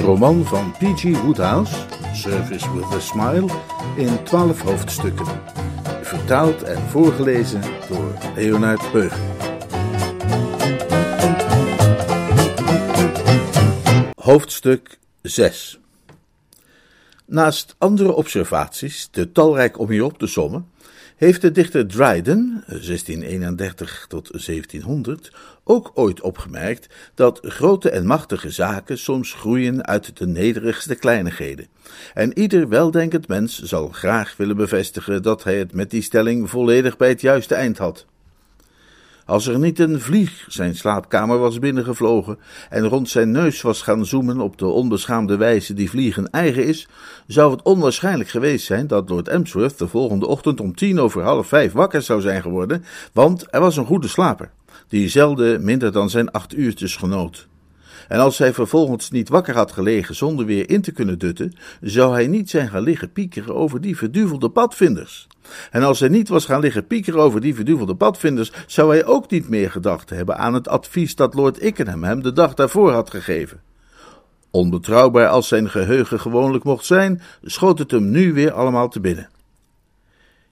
Roman 0.00 0.44
van 0.44 0.72
P.G. 0.72 1.22
Woodhouse, 1.22 1.74
Service 2.14 2.72
with 2.74 2.84
a 2.84 3.00
Smile, 3.00 3.48
in 3.96 4.22
twaalf 4.24 4.60
hoofdstukken. 4.60 5.26
Vertaald 6.02 6.62
en 6.62 6.82
voorgelezen 6.82 7.60
door 7.88 8.12
Leonard 8.34 8.90
Peug. 8.90 9.18
Hoofdstuk 14.14 14.98
6 15.22 15.80
Naast 17.26 17.74
andere 17.78 18.12
observaties, 18.12 19.06
te 19.06 19.32
talrijk 19.32 19.78
om 19.78 19.90
hier 19.90 20.04
op 20.04 20.18
te 20.18 20.26
sommen, 20.26 20.68
heeft 21.16 21.40
de 21.40 21.50
dichter 21.50 21.86
Dryden, 21.86 22.64
1631 22.66 24.06
tot 24.08 24.44
1700, 24.44 25.32
ook 25.68 25.90
ooit 25.94 26.20
opgemerkt 26.20 26.88
dat 27.14 27.40
grote 27.42 27.90
en 27.90 28.06
machtige 28.06 28.50
zaken 28.50 28.98
soms 28.98 29.32
groeien 29.32 29.86
uit 29.86 30.16
de 30.16 30.26
nederigste 30.26 30.94
kleinigheden. 30.94 31.66
En 32.14 32.38
ieder 32.38 32.68
weldenkend 32.68 33.28
mens 33.28 33.62
zal 33.62 33.88
graag 33.88 34.36
willen 34.36 34.56
bevestigen 34.56 35.22
dat 35.22 35.44
hij 35.44 35.58
het 35.58 35.72
met 35.72 35.90
die 35.90 36.02
stelling 36.02 36.50
volledig 36.50 36.96
bij 36.96 37.08
het 37.08 37.20
juiste 37.20 37.54
eind 37.54 37.78
had. 37.78 38.06
Als 39.26 39.46
er 39.46 39.58
niet 39.58 39.78
een 39.78 40.00
vlieg 40.00 40.44
zijn 40.48 40.74
slaapkamer 40.74 41.38
was 41.38 41.58
binnengevlogen 41.58 42.38
en 42.70 42.88
rond 42.88 43.08
zijn 43.08 43.30
neus 43.30 43.62
was 43.62 43.82
gaan 43.82 44.06
zoemen 44.06 44.40
op 44.40 44.58
de 44.58 44.66
onbeschaamde 44.66 45.36
wijze 45.36 45.74
die 45.74 45.90
vliegen 45.90 46.30
eigen 46.30 46.64
is, 46.64 46.88
zou 47.26 47.50
het 47.50 47.62
onwaarschijnlijk 47.62 48.28
geweest 48.28 48.66
zijn 48.66 48.86
dat 48.86 49.08
Lord 49.08 49.28
Emsworth 49.28 49.78
de 49.78 49.88
volgende 49.88 50.26
ochtend 50.26 50.60
om 50.60 50.74
tien 50.74 51.00
over 51.00 51.22
half 51.22 51.46
vijf 51.46 51.72
wakker 51.72 52.02
zou 52.02 52.20
zijn 52.20 52.42
geworden, 52.42 52.84
want 53.12 53.44
hij 53.50 53.60
was 53.60 53.76
een 53.76 53.86
goede 53.86 54.08
slaper, 54.08 54.50
die 54.88 55.08
zelden 55.08 55.64
minder 55.64 55.92
dan 55.92 56.10
zijn 56.10 56.30
acht 56.30 56.56
uurtjes 56.56 56.96
genoot. 56.96 57.48
En 58.08 58.18
als 58.18 58.38
hij 58.38 58.52
vervolgens 58.52 59.10
niet 59.10 59.28
wakker 59.28 59.54
had 59.54 59.72
gelegen 59.72 60.14
zonder 60.14 60.46
weer 60.46 60.70
in 60.70 60.80
te 60.80 60.92
kunnen 60.92 61.18
dutten, 61.18 61.52
zou 61.80 62.12
hij 62.12 62.26
niet 62.26 62.50
zijn 62.50 62.68
gaan 62.68 62.82
liggen 62.82 63.12
piekeren 63.12 63.54
over 63.54 63.80
die 63.80 63.96
verduvelde 63.96 64.48
padvinders. 64.48 65.26
En 65.70 65.82
als 65.82 66.00
hij 66.00 66.08
niet 66.08 66.28
was 66.28 66.44
gaan 66.44 66.60
liggen 66.60 66.86
piekeren 66.86 67.20
over 67.20 67.40
die 67.40 67.54
verduvelde 67.54 67.94
padvinders, 67.94 68.52
zou 68.66 68.90
hij 68.90 69.04
ook 69.04 69.30
niet 69.30 69.48
meer 69.48 69.70
gedacht 69.70 70.10
hebben 70.10 70.38
aan 70.38 70.54
het 70.54 70.68
advies 70.68 71.14
dat 71.14 71.34
Lord 71.34 71.62
Ickenham 71.62 72.04
hem 72.04 72.22
de 72.22 72.32
dag 72.32 72.54
daarvoor 72.54 72.92
had 72.92 73.10
gegeven. 73.10 73.60
Onbetrouwbaar 74.50 75.28
als 75.28 75.48
zijn 75.48 75.70
geheugen 75.70 76.20
gewoonlijk 76.20 76.64
mocht 76.64 76.84
zijn, 76.84 77.22
schoot 77.42 77.78
het 77.78 77.90
hem 77.90 78.10
nu 78.10 78.32
weer 78.32 78.52
allemaal 78.52 78.88
te 78.88 79.00
binnen. 79.00 79.28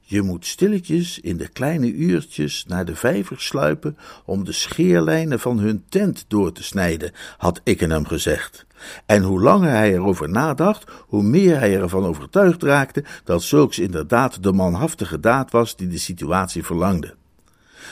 Je 0.07 0.23
moet 0.23 0.47
stilletjes 0.47 1.21
in 1.21 1.37
de 1.37 1.49
kleine 1.49 1.93
uurtjes 1.93 2.65
naar 2.69 2.85
de 2.85 2.97
vijver 2.97 3.41
sluipen 3.41 3.97
om 4.25 4.45
de 4.45 4.53
scheerlijnen 4.53 5.41
van 5.41 5.59
hun 5.59 5.85
tent 5.89 6.25
door 6.29 6.53
te 6.53 6.63
snijden, 6.63 7.13
had 7.39 7.61
Ickenham 7.65 8.07
gezegd. 8.07 8.67
En 9.07 9.23
hoe 9.23 9.41
langer 9.41 9.71
hij 9.71 9.93
erover 9.93 10.29
nadacht, 10.29 10.91
hoe 11.07 11.23
meer 11.23 11.59
hij 11.59 11.81
ervan 11.81 12.05
overtuigd 12.05 12.63
raakte 12.63 13.05
dat 13.25 13.43
zulks 13.43 13.79
inderdaad 13.79 14.43
de 14.43 14.53
manhaftige 14.53 15.21
daad 15.21 15.51
was 15.51 15.77
die 15.77 15.89
de 15.89 15.99
situatie 15.99 16.65
verlangde. 16.65 17.15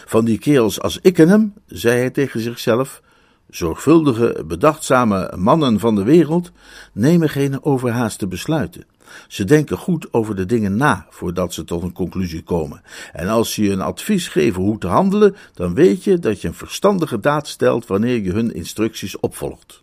Van 0.07 0.25
die 0.25 0.39
kerels 0.39 0.81
als 0.81 0.99
Ickenham, 1.03 1.55
zei 1.67 1.99
hij 1.99 2.11
tegen 2.11 2.41
zichzelf, 2.41 3.03
zorgvuldige, 3.51 4.45
bedachtzame 4.47 5.33
mannen 5.37 5.81
van 5.81 5.95
de 5.95 6.03
wereld, 6.05 6.53
nemen 6.93 7.29
geen 7.29 7.65
overhaaste 7.65 8.27
besluiten. 8.27 8.85
Ze 9.29 9.45
denken 9.45 9.79
goed 9.79 10.13
over 10.13 10.37
de 10.37 10.47
dingen 10.47 10.77
na 10.77 11.07
voordat 11.11 11.55
ze 11.55 11.65
tot 11.65 11.83
een 11.83 11.93
conclusie 11.93 12.43
komen. 12.43 12.83
En 13.13 13.29
als 13.29 13.53
ze 13.53 13.63
je 13.63 13.71
een 13.71 13.81
advies 13.81 14.29
geven 14.29 14.63
hoe 14.63 14.79
te 14.79 14.87
handelen, 14.87 15.37
dan 15.55 15.75
weet 15.75 16.05
je 16.05 16.19
dat 16.19 16.41
je 16.41 16.49
een 16.49 16.55
verstandige 16.55 17.21
daad 17.21 17.49
stelt 17.49 17.87
wanneer 17.87 18.23
je 18.23 18.33
hun 18.33 18.55
instructies 18.55 19.21
opvolgt. 19.21 19.81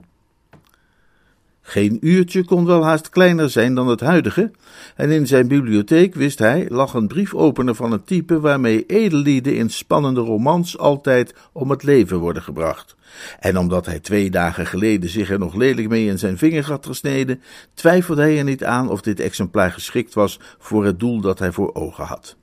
Geen 1.70 1.98
uurtje 2.02 2.46
kon 2.46 2.66
wel 2.66 2.84
haast 2.84 3.10
kleiner 3.10 3.50
zijn 3.50 3.76
dan 3.76 3.88
het 3.88 4.00
huidige, 4.00 4.52
en 4.96 5.12
in 5.12 5.28
zijn 5.28 5.48
bibliotheek, 5.48 6.16
wist 6.16 6.40
hij, 6.40 6.66
lag 6.70 6.94
een 6.94 7.08
briefopener 7.08 7.76
van 7.76 7.92
een 7.92 8.04
type 8.04 8.40
waarmee 8.40 8.86
edellieden 8.86 9.56
in 9.56 9.70
spannende 9.70 10.22
romans 10.22 10.78
altijd 10.78 11.34
om 11.52 11.70
het 11.70 11.84
leven 11.84 12.18
worden 12.18 12.42
gebracht. 12.42 12.96
En 13.40 13.58
omdat 13.58 13.86
hij 13.86 14.00
twee 14.00 14.30
dagen 14.30 14.66
geleden 14.66 15.10
zich 15.10 15.30
er 15.30 15.40
nog 15.40 15.56
lelijk 15.56 15.90
mee 15.90 16.06
in 16.06 16.20
zijn 16.20 16.38
vinger 16.38 16.66
had 16.66 16.86
gesneden, 16.86 17.42
twijfelde 17.74 18.22
hij 18.22 18.38
er 18.38 18.44
niet 18.44 18.64
aan 18.64 18.90
of 18.90 19.02
dit 19.02 19.20
exemplaar 19.20 19.72
geschikt 19.72 20.14
was 20.14 20.40
voor 20.58 20.86
het 20.86 21.00
doel 21.00 21.22
dat 21.22 21.40
hij 21.40 21.52
voor 21.52 21.74
ogen 21.74 22.06
had. 22.06 22.36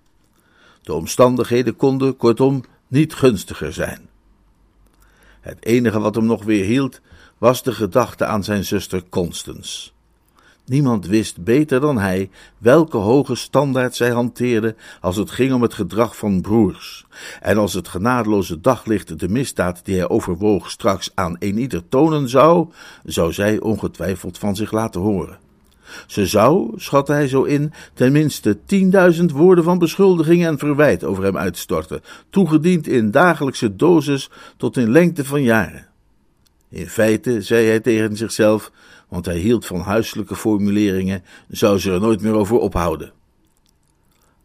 De 0.82 0.92
omstandigheden 0.92 1.76
konden, 1.76 2.16
kortom, 2.16 2.64
niet 2.88 3.14
gunstiger 3.14 3.72
zijn. 3.72 4.08
Het 5.40 5.64
enige 5.64 6.00
wat 6.00 6.14
hem 6.14 6.26
nog 6.26 6.44
weer 6.44 6.64
hield, 6.64 7.00
was 7.38 7.62
de 7.62 7.72
gedachte 7.72 8.24
aan 8.24 8.44
zijn 8.44 8.64
zuster 8.64 9.02
Constance. 9.08 9.90
Niemand 10.64 11.06
wist 11.06 11.44
beter 11.44 11.80
dan 11.80 11.98
hij 11.98 12.30
welke 12.58 12.96
hoge 12.96 13.34
standaard 13.34 13.96
zij 13.96 14.10
hanteerde 14.10 14.74
als 15.00 15.16
het 15.16 15.30
ging 15.30 15.52
om 15.52 15.62
het 15.62 15.74
gedrag 15.74 16.16
van 16.16 16.40
broers. 16.40 17.06
En 17.40 17.58
als 17.58 17.72
het 17.72 17.88
genadeloze 17.88 18.60
daglicht 18.60 19.18
de 19.18 19.28
misdaad 19.28 19.80
die 19.84 19.96
hij 19.96 20.08
overwoog 20.08 20.70
straks 20.70 21.10
aan 21.14 21.36
een 21.38 21.58
ieder 21.58 21.88
tonen 21.88 22.28
zou, 22.28 22.68
zou 23.04 23.32
zij 23.32 23.60
ongetwijfeld 23.60 24.38
van 24.38 24.56
zich 24.56 24.72
laten 24.72 25.00
horen. 25.00 25.38
Ze 26.06 26.26
zou, 26.26 26.72
schatte 26.76 27.12
hij 27.12 27.28
zo 27.28 27.42
in, 27.42 27.72
tenminste 27.94 28.58
tienduizend 28.64 29.30
woorden 29.30 29.64
van 29.64 29.78
beschuldiging 29.78 30.46
en 30.46 30.58
verwijt 30.58 31.04
over 31.04 31.24
hem 31.24 31.36
uitstorten, 31.36 32.00
toegediend 32.30 32.86
in 32.86 33.10
dagelijkse 33.10 33.76
doses 33.76 34.30
tot 34.56 34.76
in 34.76 34.90
lengte 34.90 35.24
van 35.24 35.42
jaren. 35.42 35.86
In 36.68 36.88
feite, 36.88 37.42
zei 37.42 37.66
hij 37.66 37.80
tegen 37.80 38.16
zichzelf, 38.16 38.72
want 39.08 39.26
hij 39.26 39.38
hield 39.38 39.66
van 39.66 39.80
huiselijke 39.80 40.36
formuleringen, 40.36 41.24
zou 41.48 41.78
ze 41.78 41.92
er 41.92 42.00
nooit 42.00 42.20
meer 42.20 42.34
over 42.34 42.58
ophouden. 42.58 43.12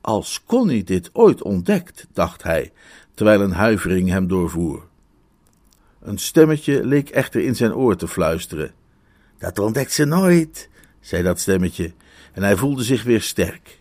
Als 0.01 0.43
Connie 0.45 0.83
dit 0.83 1.09
ooit 1.13 1.41
ontdekt, 1.41 2.07
dacht 2.13 2.43
hij, 2.43 2.71
terwijl 3.13 3.41
een 3.41 3.51
huivering 3.51 4.09
hem 4.09 4.27
doorvoer. 4.27 4.83
Een 6.01 6.17
stemmetje 6.17 6.85
leek 6.85 7.09
echter 7.09 7.41
in 7.41 7.55
zijn 7.55 7.73
oor 7.73 7.95
te 7.95 8.07
fluisteren. 8.07 8.71
Dat 9.37 9.59
ontdekt 9.59 9.91
ze 9.91 10.05
nooit, 10.05 10.69
zei 10.99 11.23
dat 11.23 11.39
stemmetje, 11.39 11.93
en 12.33 12.43
hij 12.43 12.55
voelde 12.55 12.83
zich 12.83 13.03
weer 13.03 13.21
sterk. 13.21 13.80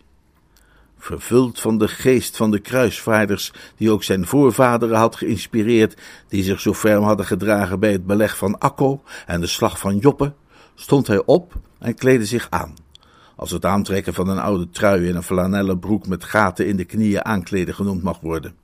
Vervuld 1.01 1.59
van 1.59 1.77
de 1.77 1.87
geest 1.87 2.37
van 2.37 2.51
de 2.51 2.59
kruisvaarders, 2.59 3.53
die 3.77 3.91
ook 3.91 4.03
zijn 4.03 4.25
voorvaderen 4.25 4.97
had 4.97 5.15
geïnspireerd, 5.15 5.97
die 6.27 6.43
zich 6.43 6.59
zo 6.59 6.73
ferm 6.73 7.03
hadden 7.03 7.25
gedragen 7.25 7.79
bij 7.79 7.91
het 7.91 8.05
beleg 8.05 8.37
van 8.37 8.57
Akko 8.59 9.03
en 9.25 9.41
de 9.41 9.47
slag 9.47 9.79
van 9.79 9.97
Joppe, 9.97 10.33
stond 10.75 11.07
hij 11.07 11.25
op 11.25 11.53
en 11.79 11.95
kleedde 11.95 12.25
zich 12.25 12.47
aan. 12.49 12.73
Als 13.35 13.51
het 13.51 13.65
aantrekken 13.65 14.13
van 14.13 14.27
een 14.27 14.39
oude 14.39 14.69
trui 14.69 15.09
en 15.09 15.15
een 15.15 15.23
flanellen 15.23 15.79
broek 15.79 16.07
met 16.07 16.23
gaten 16.23 16.67
in 16.67 16.77
de 16.77 16.85
knieën 16.85 17.25
aankleden 17.25 17.75
genoemd 17.75 18.03
mag 18.03 18.19
worden. 18.19 18.55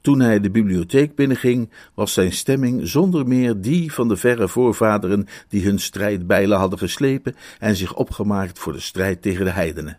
Toen 0.00 0.20
hij 0.20 0.40
de 0.40 0.50
bibliotheek 0.50 1.14
binnenging, 1.14 1.70
was 1.94 2.12
zijn 2.12 2.32
stemming 2.32 2.88
zonder 2.88 3.26
meer 3.26 3.60
die 3.60 3.92
van 3.92 4.08
de 4.08 4.16
verre 4.16 4.48
voorvaderen 4.48 5.26
die 5.48 5.64
hun 5.64 5.78
strijdbijlen 5.78 6.58
hadden 6.58 6.78
geslepen 6.78 7.34
en 7.58 7.76
zich 7.76 7.94
opgemaakt 7.94 8.58
voor 8.58 8.72
de 8.72 8.80
strijd 8.80 9.22
tegen 9.22 9.44
de 9.44 9.50
heidenen. 9.50 9.98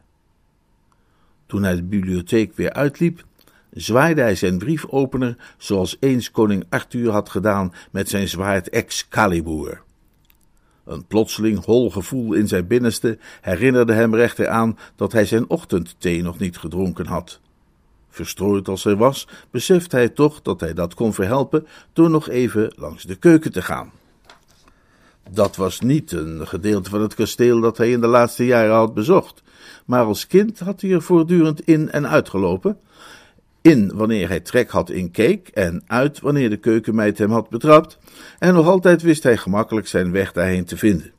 Toen 1.53 1.63
hij 1.63 1.75
de 1.75 1.83
bibliotheek 1.83 2.55
weer 2.55 2.73
uitliep, 2.73 3.23
zwaaide 3.73 4.21
hij 4.21 4.35
zijn 4.35 4.57
briefopener 4.57 5.35
zoals 5.57 5.97
eens 5.99 6.31
koning 6.31 6.65
Arthur 6.69 7.11
had 7.11 7.29
gedaan 7.29 7.73
met 7.91 8.09
zijn 8.09 8.27
zwaard 8.27 8.69
Excalibur. 8.69 9.81
Een 10.85 11.05
plotseling 11.05 11.65
hol 11.65 11.91
gevoel 11.91 12.33
in 12.33 12.47
zijn 12.47 12.67
binnenste 12.67 13.17
herinnerde 13.41 13.93
hem 13.93 14.15
rechter 14.15 14.47
aan 14.47 14.77
dat 14.95 15.11
hij 15.11 15.25
zijn 15.25 15.49
ochtendthee 15.49 16.21
nog 16.21 16.39
niet 16.39 16.57
gedronken 16.57 17.05
had. 17.05 17.39
Verstrooid 18.09 18.67
als 18.67 18.83
hij 18.83 18.95
was, 18.95 19.27
besefte 19.51 19.95
hij 19.95 20.09
toch 20.09 20.41
dat 20.41 20.59
hij 20.59 20.73
dat 20.73 20.93
kon 20.93 21.13
verhelpen 21.13 21.67
door 21.93 22.09
nog 22.09 22.29
even 22.29 22.73
langs 22.75 23.03
de 23.03 23.15
keuken 23.15 23.51
te 23.51 23.61
gaan. 23.61 23.91
Dat 25.31 25.55
was 25.55 25.79
niet 25.79 26.11
een 26.11 26.47
gedeelte 26.47 26.89
van 26.89 27.01
het 27.01 27.15
kasteel 27.15 27.61
dat 27.61 27.77
hij 27.77 27.91
in 27.91 28.01
de 28.01 28.07
laatste 28.07 28.45
jaren 28.45 28.75
had 28.75 28.93
bezocht, 28.93 29.43
maar 29.85 30.05
als 30.05 30.27
kind 30.27 30.59
had 30.59 30.81
hij 30.81 30.91
er 30.91 31.01
voortdurend 31.01 31.61
in 31.61 31.91
en 31.91 32.07
uitgelopen, 32.07 32.77
In 33.61 33.91
wanneer 33.95 34.27
hij 34.27 34.39
trek 34.39 34.69
had 34.69 34.89
in 34.89 35.11
cake 35.11 35.43
en 35.53 35.83
uit 35.87 36.19
wanneer 36.19 36.49
de 36.49 36.57
keukenmeid 36.57 37.17
hem 37.17 37.31
had 37.31 37.49
betrapt. 37.49 37.97
En 38.39 38.53
nog 38.53 38.67
altijd 38.67 39.01
wist 39.01 39.23
hij 39.23 39.37
gemakkelijk 39.37 39.87
zijn 39.87 40.11
weg 40.11 40.31
daarheen 40.31 40.65
te 40.65 40.77
vinden. 40.77 41.11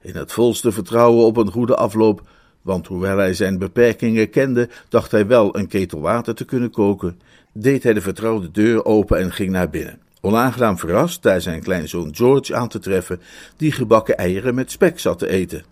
In 0.00 0.16
het 0.16 0.32
volste 0.32 0.72
vertrouwen 0.72 1.24
op 1.24 1.36
een 1.36 1.50
goede 1.50 1.76
afloop, 1.76 2.22
want 2.62 2.86
hoewel 2.86 3.16
hij 3.16 3.34
zijn 3.34 3.58
beperkingen 3.58 4.30
kende, 4.30 4.68
dacht 4.88 5.10
hij 5.10 5.26
wel 5.26 5.56
een 5.56 5.66
ketel 5.66 6.00
water 6.00 6.34
te 6.34 6.44
kunnen 6.44 6.70
koken, 6.70 7.20
deed 7.52 7.82
hij 7.82 7.92
de 7.92 8.00
vertrouwde 8.00 8.50
deur 8.50 8.84
open 8.84 9.18
en 9.18 9.32
ging 9.32 9.50
naar 9.50 9.70
binnen. 9.70 9.98
Onaangenaam 10.24 10.78
verrast 10.78 11.22
daar 11.22 11.40
zijn 11.40 11.62
kleinzoon 11.62 12.14
George 12.14 12.54
aan 12.54 12.68
te 12.68 12.78
treffen, 12.78 13.20
die 13.56 13.72
gebakken 13.72 14.16
eieren 14.16 14.54
met 14.54 14.70
spek 14.70 14.98
zat 14.98 15.18
te 15.18 15.28
eten. 15.28 15.64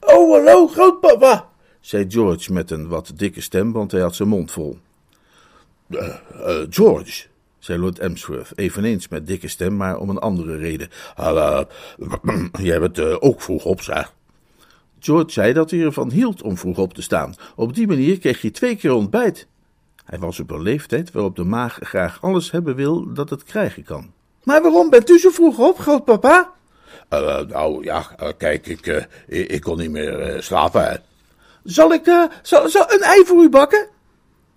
Oh, 0.00 0.32
hallo, 0.32 0.68
grootpapa, 0.68 1.48
zei 1.80 2.04
George 2.08 2.52
met 2.52 2.70
een 2.70 2.88
wat 2.88 3.12
dikke 3.16 3.40
stem, 3.40 3.72
want 3.72 3.90
hij 3.90 4.00
had 4.00 4.14
zijn 4.14 4.28
mond 4.28 4.52
vol. 4.52 4.78
Uh, 5.88 6.14
uh, 6.34 6.66
George, 6.70 7.26
zei 7.58 7.78
Lord 7.78 7.98
Emsworth, 7.98 8.52
eveneens 8.54 9.08
met 9.08 9.26
dikke 9.26 9.48
stem, 9.48 9.76
maar 9.76 9.98
om 9.98 10.10
een 10.10 10.18
andere 10.18 10.56
reden. 10.56 10.88
Uh, 11.20 11.60
jij 12.52 12.80
bent 12.80 12.98
uh, 12.98 13.16
ook 13.20 13.42
vroeg 13.42 13.64
op, 13.64 13.80
zeg. 13.80 14.14
George 14.98 15.30
zei 15.30 15.52
dat 15.52 15.70
hij 15.70 15.80
ervan 15.80 16.10
hield 16.10 16.42
om 16.42 16.58
vroeg 16.58 16.78
op 16.78 16.94
te 16.94 17.02
staan. 17.02 17.34
Op 17.56 17.74
die 17.74 17.86
manier 17.86 18.18
kreeg 18.18 18.42
je 18.42 18.50
twee 18.50 18.76
keer 18.76 18.92
ontbijt. 18.92 19.46
Hij 20.04 20.18
was 20.18 20.40
op 20.40 20.50
een 20.50 20.62
leeftijd 20.62 21.12
waarop 21.12 21.36
de 21.36 21.44
maag 21.44 21.78
graag 21.80 22.22
alles 22.22 22.50
hebben 22.50 22.74
wil 22.74 23.12
dat 23.12 23.30
het 23.30 23.42
krijgen 23.42 23.84
kan. 23.84 24.12
Maar 24.42 24.62
waarom 24.62 24.90
bent 24.90 25.10
u 25.10 25.18
zo 25.18 25.30
vroeg 25.30 25.58
op, 25.58 25.78
grootpapa? 25.78 26.52
Uh, 27.10 27.40
nou 27.40 27.84
ja, 27.84 28.16
uh, 28.20 28.28
kijk, 28.36 28.66
ik, 28.66 28.86
uh, 28.86 29.02
ik, 29.26 29.48
ik, 29.48 29.60
kon 29.60 29.78
niet 29.78 29.90
meer 29.90 30.42
slapen. 30.42 30.84
Hè. 30.88 30.96
Zal 31.64 31.92
ik 31.92 32.28
zal, 32.42 32.68
zal 32.68 32.92
een 32.92 33.02
ei 33.02 33.24
voor 33.24 33.42
u 33.42 33.48
bakken? 33.48 33.88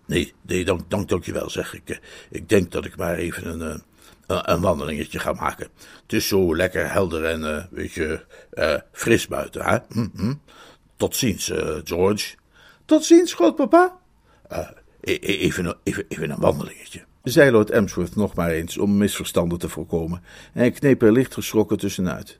Nee, 0.06 0.34
nee 0.42 0.66
dank, 0.66 0.90
dank, 0.90 1.10
dank 1.10 1.26
je 1.26 1.32
wel, 1.32 1.50
zeg 1.50 1.74
ik. 1.74 2.00
Ik 2.30 2.50
denk 2.50 2.72
dat 2.72 2.86
ik 2.86 2.98
maar 2.98 3.16
even 3.16 3.62
een, 3.62 3.84
een 4.28 4.62
wandelingetje 4.62 5.20
ga 5.20 5.34
maken. 5.34 5.68
Het 6.02 6.14
is 6.14 6.28
zo 6.28 6.56
lekker 6.56 6.92
helder 6.92 7.26
en, 7.26 7.68
weet 7.72 7.92
je, 7.92 8.26
fris 8.92 9.28
buiten, 9.28 9.66
hè? 9.66 9.78
Hm, 9.90 10.08
hm. 10.16 10.34
Tot 10.98 11.16
ziens, 11.16 11.52
George. 11.84 12.36
Tot 12.86 13.06
ziens, 13.06 13.34
grootpapa. 13.34 13.98
E-, 14.50 14.77
even, 15.08 15.76
even, 15.84 16.06
even 16.08 16.30
een 16.30 16.40
wandelingetje. 16.40 17.04
Zei 17.24 17.52
Lord 17.52 17.70
Emsworth 17.70 18.16
nog 18.16 18.36
maar 18.36 18.50
eens 18.50 18.78
om 18.78 18.98
misverstanden 18.98 19.60
te 19.60 19.70
voorkomen. 19.70 20.22
En 20.54 20.74
kneep 20.74 21.02
er 21.02 21.12
licht 21.12 21.34
geschrokken 21.34 21.78
tussenuit. 21.78 22.40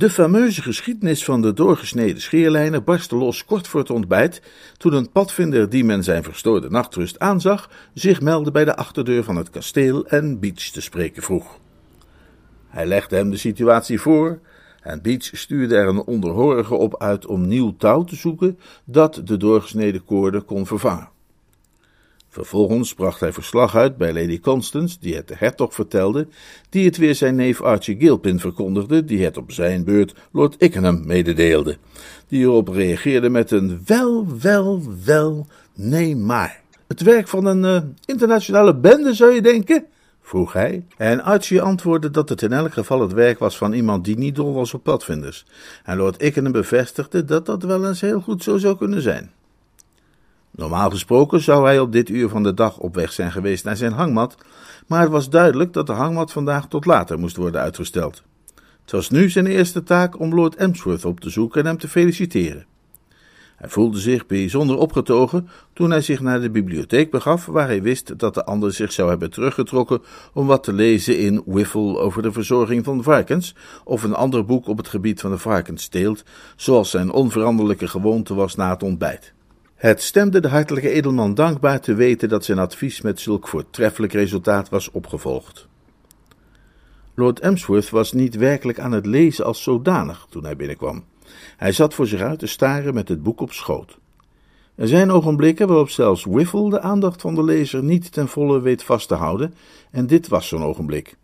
De 0.00 0.10
fameuze 0.10 0.62
geschiedenis 0.62 1.24
van 1.24 1.42
de 1.42 1.52
doorgesneden 1.52 2.20
scheerlijnen 2.20 2.84
barstte 2.84 3.16
los 3.16 3.44
kort 3.44 3.68
voor 3.68 3.80
het 3.80 3.90
ontbijt, 3.90 4.42
toen 4.76 4.92
een 4.92 5.10
padvinder 5.10 5.68
die 5.68 5.84
men 5.84 6.04
zijn 6.04 6.22
verstoorde 6.22 6.70
nachtrust 6.70 7.18
aanzag, 7.18 7.70
zich 7.94 8.20
meldde 8.20 8.50
bij 8.50 8.64
de 8.64 8.76
achterdeur 8.76 9.24
van 9.24 9.36
het 9.36 9.50
kasteel 9.50 10.06
en 10.06 10.40
Beach 10.40 10.54
te 10.70 10.80
spreken 10.80 11.22
vroeg. 11.22 11.58
Hij 12.68 12.86
legde 12.86 13.16
hem 13.16 13.30
de 13.30 13.36
situatie 13.36 14.00
voor, 14.00 14.40
en 14.82 15.02
Beach 15.02 15.30
stuurde 15.32 15.76
er 15.76 15.88
een 15.88 16.04
onderhorige 16.04 16.74
op 16.74 17.00
uit 17.00 17.26
om 17.26 17.46
nieuw 17.46 17.76
touw 17.76 18.04
te 18.04 18.16
zoeken 18.16 18.58
dat 18.84 19.20
de 19.24 19.36
doorgesneden 19.36 20.04
koorden 20.04 20.44
kon 20.44 20.66
vervangen. 20.66 21.08
Vervolgens 22.32 22.94
bracht 22.94 23.20
hij 23.20 23.32
verslag 23.32 23.76
uit 23.76 23.96
bij 23.96 24.12
Lady 24.12 24.40
Constance, 24.40 24.96
die 25.00 25.14
het 25.14 25.28
de 25.28 25.34
hertog 25.38 25.74
vertelde, 25.74 26.26
die 26.68 26.84
het 26.84 26.96
weer 26.96 27.14
zijn 27.14 27.34
neef 27.34 27.60
Archie 27.60 27.96
Gilpin 27.98 28.40
verkondigde, 28.40 29.04
die 29.04 29.24
het 29.24 29.36
op 29.36 29.52
zijn 29.52 29.84
beurt 29.84 30.14
Lord 30.32 30.54
Ickenham 30.58 31.06
mededeelde, 31.06 31.76
die 32.28 32.42
erop 32.42 32.68
reageerde 32.68 33.28
met 33.28 33.50
een 33.50 33.82
wel, 33.84 34.26
wel, 34.40 34.82
wel, 35.04 35.46
nee 35.74 36.16
maar. 36.16 36.60
Het 36.86 37.02
werk 37.02 37.28
van 37.28 37.44
een 37.44 37.64
uh, 37.64 37.90
internationale 38.04 38.76
bende, 38.76 39.14
zou 39.14 39.32
je 39.32 39.42
denken? 39.42 39.86
vroeg 40.20 40.52
hij. 40.52 40.84
En 40.96 41.22
Archie 41.22 41.62
antwoordde 41.62 42.10
dat 42.10 42.28
het 42.28 42.42
in 42.42 42.52
elk 42.52 42.72
geval 42.72 43.00
het 43.00 43.12
werk 43.12 43.38
was 43.38 43.56
van 43.56 43.72
iemand 43.72 44.04
die 44.04 44.18
niet 44.18 44.34
dol 44.34 44.52
was 44.52 44.74
op 44.74 44.82
padvinders. 44.82 45.46
En 45.84 45.96
Lord 45.96 46.22
Ickenham 46.22 46.52
bevestigde 46.52 47.24
dat 47.24 47.46
dat 47.46 47.62
wel 47.62 47.88
eens 47.88 48.00
heel 48.00 48.20
goed 48.20 48.42
zo 48.42 48.58
zou 48.58 48.76
kunnen 48.76 49.02
zijn. 49.02 49.30
Normaal 50.60 50.90
gesproken 50.90 51.40
zou 51.40 51.64
hij 51.64 51.78
op 51.78 51.92
dit 51.92 52.08
uur 52.08 52.28
van 52.28 52.42
de 52.42 52.54
dag 52.54 52.78
op 52.78 52.94
weg 52.94 53.12
zijn 53.12 53.32
geweest 53.32 53.64
naar 53.64 53.76
zijn 53.76 53.92
hangmat, 53.92 54.36
maar 54.86 55.00
het 55.00 55.10
was 55.10 55.30
duidelijk 55.30 55.72
dat 55.72 55.86
de 55.86 55.92
hangmat 55.92 56.32
vandaag 56.32 56.68
tot 56.68 56.86
later 56.86 57.18
moest 57.18 57.36
worden 57.36 57.60
uitgesteld. 57.60 58.22
Het 58.82 58.90
was 58.90 59.10
nu 59.10 59.30
zijn 59.30 59.46
eerste 59.46 59.82
taak 59.82 60.18
om 60.18 60.34
Lord 60.34 60.54
Emsworth 60.54 61.04
op 61.04 61.20
te 61.20 61.30
zoeken 61.30 61.60
en 61.60 61.66
hem 61.66 61.78
te 61.78 61.88
feliciteren. 61.88 62.66
Hij 63.56 63.68
voelde 63.68 63.98
zich 63.98 64.26
bijzonder 64.26 64.76
opgetogen 64.76 65.48
toen 65.72 65.90
hij 65.90 66.00
zich 66.00 66.20
naar 66.20 66.40
de 66.40 66.50
bibliotheek 66.50 67.10
begaf, 67.10 67.46
waar 67.46 67.66
hij 67.66 67.82
wist 67.82 68.18
dat 68.18 68.34
de 68.34 68.44
ander 68.44 68.72
zich 68.72 68.92
zou 68.92 69.08
hebben 69.08 69.30
teruggetrokken 69.30 70.02
om 70.32 70.46
wat 70.46 70.62
te 70.62 70.72
lezen 70.72 71.18
in 71.18 71.42
Wiffle 71.46 71.98
over 71.98 72.22
de 72.22 72.32
verzorging 72.32 72.84
van 72.84 73.02
varkens, 73.02 73.54
of 73.84 74.02
een 74.02 74.14
ander 74.14 74.44
boek 74.44 74.66
op 74.66 74.76
het 74.76 74.88
gebied 74.88 75.20
van 75.20 75.30
de 75.30 75.38
varkensteelt, 75.38 76.24
zoals 76.56 76.90
zijn 76.90 77.12
onveranderlijke 77.12 77.88
gewoonte 77.88 78.34
was 78.34 78.54
na 78.54 78.70
het 78.70 78.82
ontbijt. 78.82 79.34
Het 79.80 80.02
stemde 80.02 80.40
de 80.40 80.48
hartelijke 80.48 80.90
edelman 80.90 81.34
dankbaar 81.34 81.80
te 81.80 81.94
weten 81.94 82.28
dat 82.28 82.44
zijn 82.44 82.58
advies 82.58 83.00
met 83.00 83.20
zulk 83.20 83.48
voortreffelijk 83.48 84.12
resultaat 84.12 84.68
was 84.68 84.90
opgevolgd. 84.90 85.68
Lord 87.14 87.40
Emsworth 87.40 87.90
was 87.90 88.12
niet 88.12 88.34
werkelijk 88.34 88.78
aan 88.78 88.92
het 88.92 89.06
lezen 89.06 89.44
als 89.44 89.62
zodanig 89.62 90.26
toen 90.30 90.44
hij 90.44 90.56
binnenkwam. 90.56 91.04
Hij 91.56 91.72
zat 91.72 91.94
voor 91.94 92.06
zich 92.06 92.20
uit 92.20 92.38
te 92.38 92.46
staren 92.46 92.94
met 92.94 93.08
het 93.08 93.22
boek 93.22 93.40
op 93.40 93.52
schoot. 93.52 93.98
Er 94.74 94.88
zijn 94.88 95.10
ogenblikken 95.10 95.66
waarop 95.66 95.90
zelfs 95.90 96.24
Wiffle 96.24 96.70
de 96.70 96.80
aandacht 96.80 97.20
van 97.20 97.34
de 97.34 97.44
lezer 97.44 97.82
niet 97.82 98.12
ten 98.12 98.28
volle 98.28 98.60
weet 98.60 98.82
vast 98.82 99.08
te 99.08 99.14
houden, 99.14 99.54
en 99.90 100.06
dit 100.06 100.28
was 100.28 100.48
zo'n 100.48 100.64
ogenblik. 100.64 101.16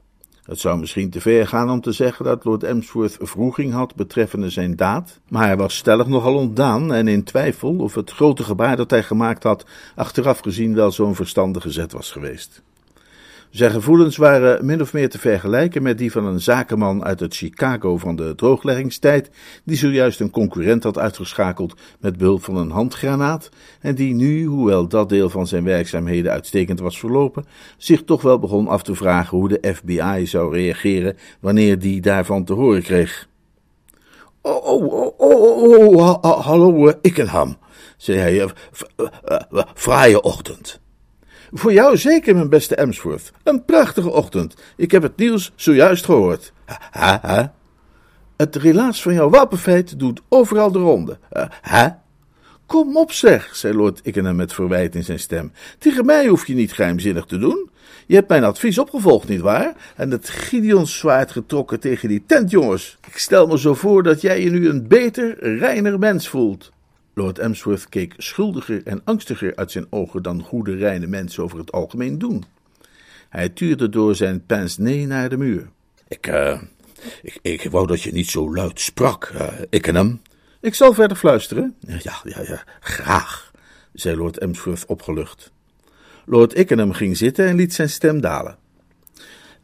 Het 0.47 0.61
zou 0.61 0.79
misschien 0.79 1.11
te 1.11 1.21
ver 1.21 1.47
gaan 1.47 1.71
om 1.71 1.81
te 1.81 1.93
zeggen 1.93 2.25
dat 2.25 2.45
Lord 2.45 2.63
Emsworth 2.63 3.17
vroeging 3.21 3.73
had 3.73 3.95
betreffende 3.95 4.51
zijn 4.51 4.77
daad, 4.77 5.21
maar 5.29 5.47
hij 5.47 5.57
was 5.57 5.77
stellig 5.77 6.07
nogal 6.07 6.35
ontdaan 6.35 6.93
en 6.93 7.09
in 7.09 7.25
twijfel 7.25 7.77
of 7.77 7.95
het 7.95 8.11
grote 8.11 8.43
gebaar 8.43 8.77
dat 8.77 8.91
hij 8.91 9.03
gemaakt 9.03 9.43
had, 9.43 9.67
achteraf 9.95 10.39
gezien 10.39 10.75
wel 10.75 10.91
zo'n 10.91 11.15
verstandige 11.15 11.71
zet 11.71 11.93
was 11.93 12.11
geweest. 12.11 12.63
Zijn 13.57 13.71
gevoelens 13.71 14.17
waren 14.17 14.67
min 14.67 14.81
of 14.81 14.93
meer 14.93 15.09
te 15.09 15.19
vergelijken 15.19 15.83
met 15.83 15.99
die 15.99 16.13
van 16.13 16.25
een 16.25 16.41
zakenman 16.41 17.05
uit 17.05 17.21
het 17.21 17.37
Chicago 17.37 17.97
van 17.97 18.17
de 18.17 18.35
droogleggingstijd, 18.35 19.31
die 19.65 19.77
zojuist 19.77 20.21
een 20.21 20.31
concurrent 20.31 20.83
had 20.83 20.99
uitgeschakeld 20.99 21.75
met 22.01 22.17
behulp 22.17 22.45
van 22.45 22.57
een 22.57 22.71
handgranaat, 22.71 23.49
en 23.81 23.95
die 23.95 24.15
nu, 24.15 24.45
hoewel 24.45 24.89
dat 24.89 25.09
deel 25.09 25.31
van 25.31 25.47
zijn 25.47 25.65
werkzaamheden 25.65 26.33
uitstekend 26.33 26.81
was 26.81 26.99
verlopen, 26.99 27.47
zich 27.77 28.05
toch 28.05 28.23
wel 28.23 28.39
begon 28.39 28.69
af 28.69 28.83
te 28.83 28.95
vragen 28.95 29.39
hoe 29.39 29.49
de 29.49 29.75
FBI 29.75 30.27
zou 30.27 30.55
reageren 30.55 31.17
wanneer 31.41 31.79
die 31.79 32.01
daarvan 32.01 32.45
te 32.45 32.53
horen 32.53 32.83
kreeg. 32.83 33.29
Oh, 34.41 34.67
oh, 34.67 34.93
oh, 34.93 35.13
oh, 35.19 35.97
oh, 35.97 36.19
oh 36.21 36.47
hallo, 36.47 36.93
Ickenham, 37.01 37.57
zei 37.97 38.19
hij, 38.19 38.49
fraaie 39.75 40.23
ochtend. 40.23 40.85
Voor 41.59 41.73
jou 41.73 41.97
zeker, 41.97 42.35
mijn 42.35 42.49
beste 42.49 42.75
Emsworth. 42.75 43.33
Een 43.43 43.65
prachtige 43.65 44.11
ochtend. 44.11 44.55
Ik 44.77 44.91
heb 44.91 45.03
het 45.03 45.17
nieuws 45.17 45.53
zojuist 45.55 46.05
gehoord. 46.05 46.53
Ha, 46.91 47.19
ha. 47.23 47.55
Het 48.37 48.57
relaas 48.57 49.03
van 49.03 49.15
jouw 49.15 49.31
wapenfeit 49.31 49.99
doet 49.99 50.21
overal 50.29 50.73
de 50.73 50.79
ronde. 50.79 51.19
Ha? 51.61 52.03
Kom 52.67 52.97
op, 52.97 53.13
zeg, 53.13 53.57
zei 53.57 53.75
Lord 53.75 54.01
Ickenham 54.03 54.37
met 54.37 54.53
verwijt 54.53 54.95
in 54.95 55.05
zijn 55.05 55.19
stem. 55.19 55.53
Tegen 55.79 56.05
mij 56.05 56.27
hoef 56.27 56.47
je 56.47 56.55
niet 56.55 56.73
geheimzinnig 56.73 57.25
te 57.25 57.39
doen. 57.39 57.71
Je 58.07 58.15
hebt 58.15 58.29
mijn 58.29 58.45
advies 58.45 58.79
opgevolgd, 58.79 59.29
nietwaar? 59.29 59.93
En 59.97 60.11
het 60.11 60.29
Gideons 60.29 60.99
zwaard 60.99 61.31
getrokken 61.31 61.81
tegen 61.81 62.09
die 62.09 62.23
tentjongens. 62.27 62.99
Ik 63.07 63.19
stel 63.19 63.47
me 63.47 63.59
zo 63.59 63.75
voor 63.75 64.03
dat 64.03 64.21
jij 64.21 64.43
je 64.43 64.51
nu 64.51 64.69
een 64.69 64.89
beter, 64.89 65.59
reiner 65.59 65.99
mens 65.99 66.29
voelt. 66.29 66.73
Lord 67.19 67.39
Emsworth 67.39 67.89
keek 67.89 68.15
schuldiger 68.17 68.87
en 68.87 69.01
angstiger 69.05 69.57
uit 69.57 69.71
zijn 69.71 69.87
ogen 69.91 70.23
dan 70.23 70.43
goede, 70.43 70.77
reine 70.77 71.07
mensen 71.07 71.43
over 71.43 71.59
het 71.59 71.73
algemeen 71.73 72.19
doen. 72.19 72.45
Hij 73.29 73.49
tuurde 73.49 73.89
door 73.89 74.15
zijn 74.15 74.47
pince-nez 74.47 75.07
naar 75.07 75.29
de 75.29 75.37
muur. 75.37 75.69
Ik, 76.09 76.27
uh, 76.27 76.63
ik, 77.23 77.39
ik 77.43 77.71
wou 77.71 77.87
dat 77.87 78.03
je 78.03 78.13
niet 78.13 78.31
zo 78.31 78.55
luid 78.55 78.81
sprak, 78.81 79.33
uh, 79.35 79.49
Ickenham. 79.71 80.21
Ik 80.61 80.75
zal 80.75 80.95
verder 80.95 81.17
fluisteren. 81.17 81.75
Ja, 81.81 82.21
ja, 82.25 82.43
ja, 82.43 82.65
graag, 82.81 83.53
zei 83.93 84.17
Lord 84.17 84.39
Emsworth 84.39 84.87
opgelucht. 84.87 85.53
Lord 86.25 86.59
Ickenham 86.59 86.93
ging 86.93 87.17
zitten 87.17 87.47
en 87.47 87.57
liet 87.57 87.75
zijn 87.75 87.91
stem 87.91 88.21
dalen. 88.21 88.59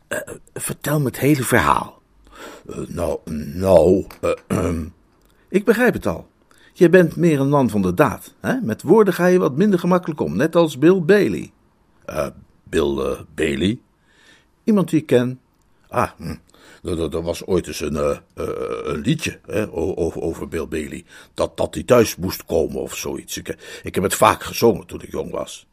Uh, 0.08 0.18
vertel 0.54 1.00
me 1.00 1.06
het 1.06 1.18
hele 1.18 1.42
verhaal. 1.42 2.02
nou, 2.88 3.18
nou, 3.34 4.06
ik 5.48 5.64
begrijp 5.64 5.94
het 5.94 6.06
al. 6.06 6.30
Je 6.72 6.88
bent 6.88 7.16
meer 7.16 7.40
een 7.40 7.48
man 7.48 7.70
van 7.70 7.82
de 7.82 7.94
daad. 7.94 8.34
Hè? 8.40 8.60
Met 8.60 8.82
woorden 8.82 9.14
ga 9.14 9.26
je 9.26 9.38
wat 9.38 9.56
minder 9.56 9.78
gemakkelijk 9.78 10.20
om, 10.20 10.36
net 10.36 10.56
als 10.56 10.78
Bill 10.78 11.02
Bailey. 11.02 11.52
Uh, 12.10 12.26
Bill 12.62 12.96
uh, 12.98 13.20
Bailey? 13.34 13.80
Iemand 14.64 14.90
die 14.90 15.00
ik 15.00 15.06
ken. 15.06 15.40
Ah, 15.88 16.10
hm. 16.16 16.34
Er 16.82 17.22
was 17.22 17.46
ooit 17.46 17.66
eens 17.66 17.80
een, 17.80 17.94
uh, 17.94 18.18
een 18.84 19.00
liedje 19.00 19.38
hè, 19.46 19.72
over, 19.72 20.20
over 20.20 20.48
Bill 20.48 20.68
Bailey. 20.68 21.04
Dat, 21.34 21.56
dat 21.56 21.74
hij 21.74 21.82
thuis 21.82 22.16
moest 22.16 22.44
komen 22.44 22.80
of 22.80 22.96
zoiets. 22.96 23.36
Ik, 23.36 23.56
ik 23.82 23.94
heb 23.94 24.04
het 24.04 24.14
vaak 24.14 24.42
gezongen 24.42 24.86
toen 24.86 25.02
ik 25.02 25.10
jong 25.10 25.30
was. 25.30 25.66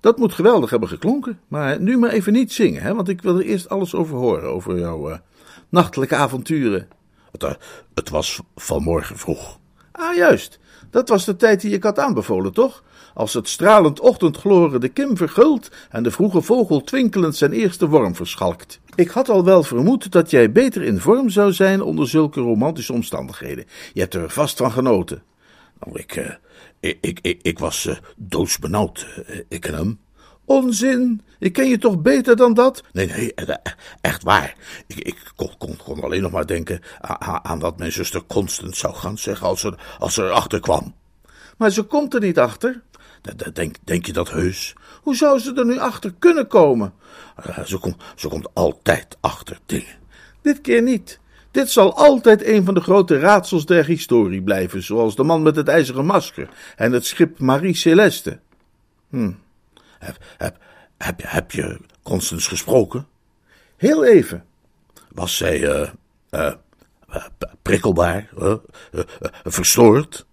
Dat 0.00 0.18
moet 0.18 0.32
geweldig 0.32 0.70
hebben 0.70 0.88
geklonken. 0.88 1.40
Maar 1.48 1.80
nu 1.80 1.98
maar 1.98 2.10
even 2.10 2.32
niet 2.32 2.52
zingen, 2.52 2.82
hè, 2.82 2.94
want 2.94 3.08
ik 3.08 3.22
wil 3.22 3.38
er 3.38 3.44
eerst 3.44 3.68
alles 3.68 3.94
over 3.94 4.16
horen. 4.16 4.50
Over 4.50 4.78
jouw 4.78 5.20
nachtelijke 5.68 6.14
avonturen. 6.14 6.88
Het, 7.32 7.58
het 7.94 8.08
was 8.08 8.40
vanmorgen 8.54 9.16
vroeg. 9.16 9.58
Ah, 9.96 10.16
juist. 10.16 10.58
Dat 10.90 11.08
was 11.08 11.24
de 11.24 11.36
tijd 11.36 11.60
die 11.60 11.72
ik 11.72 11.82
had 11.82 11.98
aanbevolen, 11.98 12.52
toch? 12.52 12.82
Als 13.14 13.34
het 13.34 13.48
stralend 13.48 14.00
ochtendgloren 14.00 14.80
de 14.80 14.88
kim 14.88 15.16
vergult 15.16 15.70
en 15.90 16.02
de 16.02 16.10
vroege 16.10 16.40
vogel 16.40 16.80
twinkelend 16.80 17.36
zijn 17.36 17.52
eerste 17.52 17.88
worm 17.88 18.14
verschalkt. 18.14 18.80
Ik 18.94 19.08
had 19.08 19.28
al 19.28 19.44
wel 19.44 19.62
vermoed 19.62 20.12
dat 20.12 20.30
jij 20.30 20.52
beter 20.52 20.82
in 20.82 21.00
vorm 21.00 21.30
zou 21.30 21.52
zijn 21.52 21.82
onder 21.82 22.08
zulke 22.08 22.40
romantische 22.40 22.92
omstandigheden. 22.92 23.64
Je 23.92 24.00
hebt 24.00 24.14
er 24.14 24.30
vast 24.30 24.56
van 24.56 24.72
genoten. 24.72 25.22
Nou, 25.80 25.98
ik, 25.98 26.16
uh, 26.16 26.30
ik, 26.80 27.18
ik, 27.20 27.38
ik, 27.42 27.58
was 27.58 27.84
uh, 27.84 27.96
doodsbenauwd, 28.16 29.06
uh, 29.28 29.40
ik 29.48 29.64
en 29.64 29.74
hem. 29.74 29.98
Onzin! 30.46 31.22
Ik 31.38 31.52
ken 31.52 31.68
je 31.68 31.78
toch 31.78 32.02
beter 32.02 32.36
dan 32.36 32.54
dat? 32.54 32.82
Nee, 32.92 33.06
nee, 33.06 33.34
echt 34.00 34.22
waar. 34.22 34.54
Ik, 34.86 34.98
ik 34.98 35.32
kon, 35.36 35.50
kon, 35.58 35.76
kon, 35.76 36.02
alleen 36.02 36.22
nog 36.22 36.32
maar 36.32 36.46
denken 36.46 36.80
aan, 37.00 37.44
aan 37.44 37.58
wat 37.58 37.78
mijn 37.78 37.92
zuster 37.92 38.22
Constant 38.26 38.76
zou 38.76 38.94
gaan 38.94 39.18
zeggen 39.18 39.46
als 39.46 39.60
ze, 39.60 39.74
als 39.98 40.14
ze 40.14 40.22
erachter 40.22 40.60
kwam. 40.60 40.94
Maar 41.56 41.70
ze 41.70 41.82
komt 41.82 42.14
er 42.14 42.20
niet 42.20 42.38
achter. 42.38 42.82
Denk, 43.52 43.76
denk 43.84 44.06
je 44.06 44.12
dat 44.12 44.30
heus? 44.30 44.74
Hoe 45.02 45.16
zou 45.16 45.38
ze 45.38 45.54
er 45.54 45.66
nu 45.66 45.78
achter 45.78 46.14
kunnen 46.18 46.46
komen? 46.46 46.92
Uh, 47.48 47.64
ze, 47.64 47.78
komt, 47.78 47.96
ze 48.16 48.28
komt 48.28 48.48
altijd 48.54 49.16
achter 49.20 49.58
dingen. 49.66 49.94
Dit 50.42 50.60
keer 50.60 50.82
niet. 50.82 51.20
Dit 51.50 51.70
zal 51.70 51.96
altijd 51.96 52.46
een 52.46 52.64
van 52.64 52.74
de 52.74 52.80
grote 52.80 53.18
raadsels 53.18 53.66
der 53.66 53.86
historie 53.86 54.42
blijven, 54.42 54.82
zoals 54.82 55.16
de 55.16 55.22
man 55.22 55.42
met 55.42 55.56
het 55.56 55.68
ijzeren 55.68 56.06
masker 56.06 56.48
en 56.76 56.92
het 56.92 57.06
schip 57.06 57.38
Marie 57.38 57.74
Celeste. 57.74 58.38
Hm. 59.10 59.32
Heb, 60.36 60.56
heb, 60.96 61.20
heb, 61.22 61.50
je 61.50 61.78
Constance 62.02 62.48
gesproken? 62.48 63.06
Heel 63.76 64.04
even. 64.04 64.44
Was 65.08 65.36
zij 65.36 65.60
uh, 65.60 65.88
uh, 66.30 66.52
prikkelbaar, 67.62 68.28
verstoord? 69.44 70.26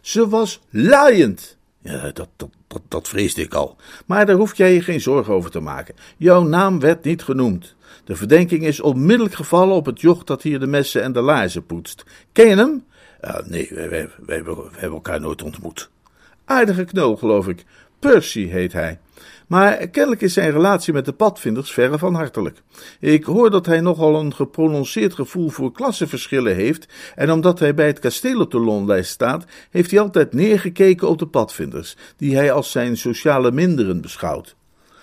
Ze 0.00 0.28
was 0.28 0.60
laaiend. 0.70 1.56
Ja, 1.80 2.10
dat, 2.10 2.28
dat, 2.36 2.80
dat, 2.88 3.08
vreesde 3.08 3.42
ik 3.42 3.54
al. 3.54 3.76
Maar 4.06 4.26
daar 4.26 4.36
hoef 4.36 4.56
jij 4.56 4.74
je 4.74 4.82
geen 4.82 5.00
zorgen 5.00 5.34
over 5.34 5.50
te 5.50 5.60
maken. 5.60 5.94
Jouw 6.16 6.42
naam 6.42 6.80
werd 6.80 7.04
niet 7.04 7.22
genoemd. 7.22 7.74
De 8.04 8.16
verdenking 8.16 8.64
is 8.64 8.80
onmiddellijk 8.80 9.34
gevallen 9.34 9.74
op 9.74 9.86
het 9.86 10.00
joch 10.00 10.24
dat 10.24 10.42
hier 10.42 10.60
de 10.60 10.66
messen 10.66 11.02
en 11.02 11.12
de 11.12 11.20
laarzen 11.20 11.66
poetst. 11.66 12.04
Ken 12.32 12.48
je 12.48 12.56
hem? 12.56 12.84
Nee, 13.44 13.70
wij, 13.74 14.08
hebben 14.26 14.68
elkaar 14.80 15.20
nooit 15.20 15.42
ontmoet. 15.42 15.90
Aardige 16.44 16.84
knul, 16.84 17.16
geloof 17.16 17.48
ik. 17.48 17.64
Percy 17.98 18.46
heet 18.46 18.72
hij. 18.72 18.98
Maar 19.46 19.88
kennelijk 19.88 20.20
is 20.20 20.32
zijn 20.32 20.50
relatie 20.50 20.92
met 20.92 21.04
de 21.04 21.12
padvinders 21.12 21.72
verre 21.72 21.98
van 21.98 22.14
hartelijk. 22.14 22.62
Ik 23.00 23.24
hoor 23.24 23.50
dat 23.50 23.66
hij 23.66 23.80
nogal 23.80 24.20
een 24.20 24.34
geprononceerd 24.34 25.14
gevoel 25.14 25.48
voor 25.48 25.72
klassenverschillen 25.72 26.54
heeft, 26.54 26.88
en 27.14 27.30
omdat 27.30 27.58
hij 27.58 27.74
bij 27.74 27.86
het 27.86 27.98
kasteel 27.98 28.48
de 28.48 28.58
loonlijst 28.58 29.10
staat, 29.10 29.44
heeft 29.70 29.90
hij 29.90 30.00
altijd 30.00 30.32
neergekeken 30.32 31.08
op 31.08 31.18
de 31.18 31.26
padvinders, 31.26 31.96
die 32.16 32.36
hij 32.36 32.52
als 32.52 32.70
zijn 32.70 32.96
sociale 32.96 33.50
minderen 33.50 34.00
beschouwt. 34.00 34.56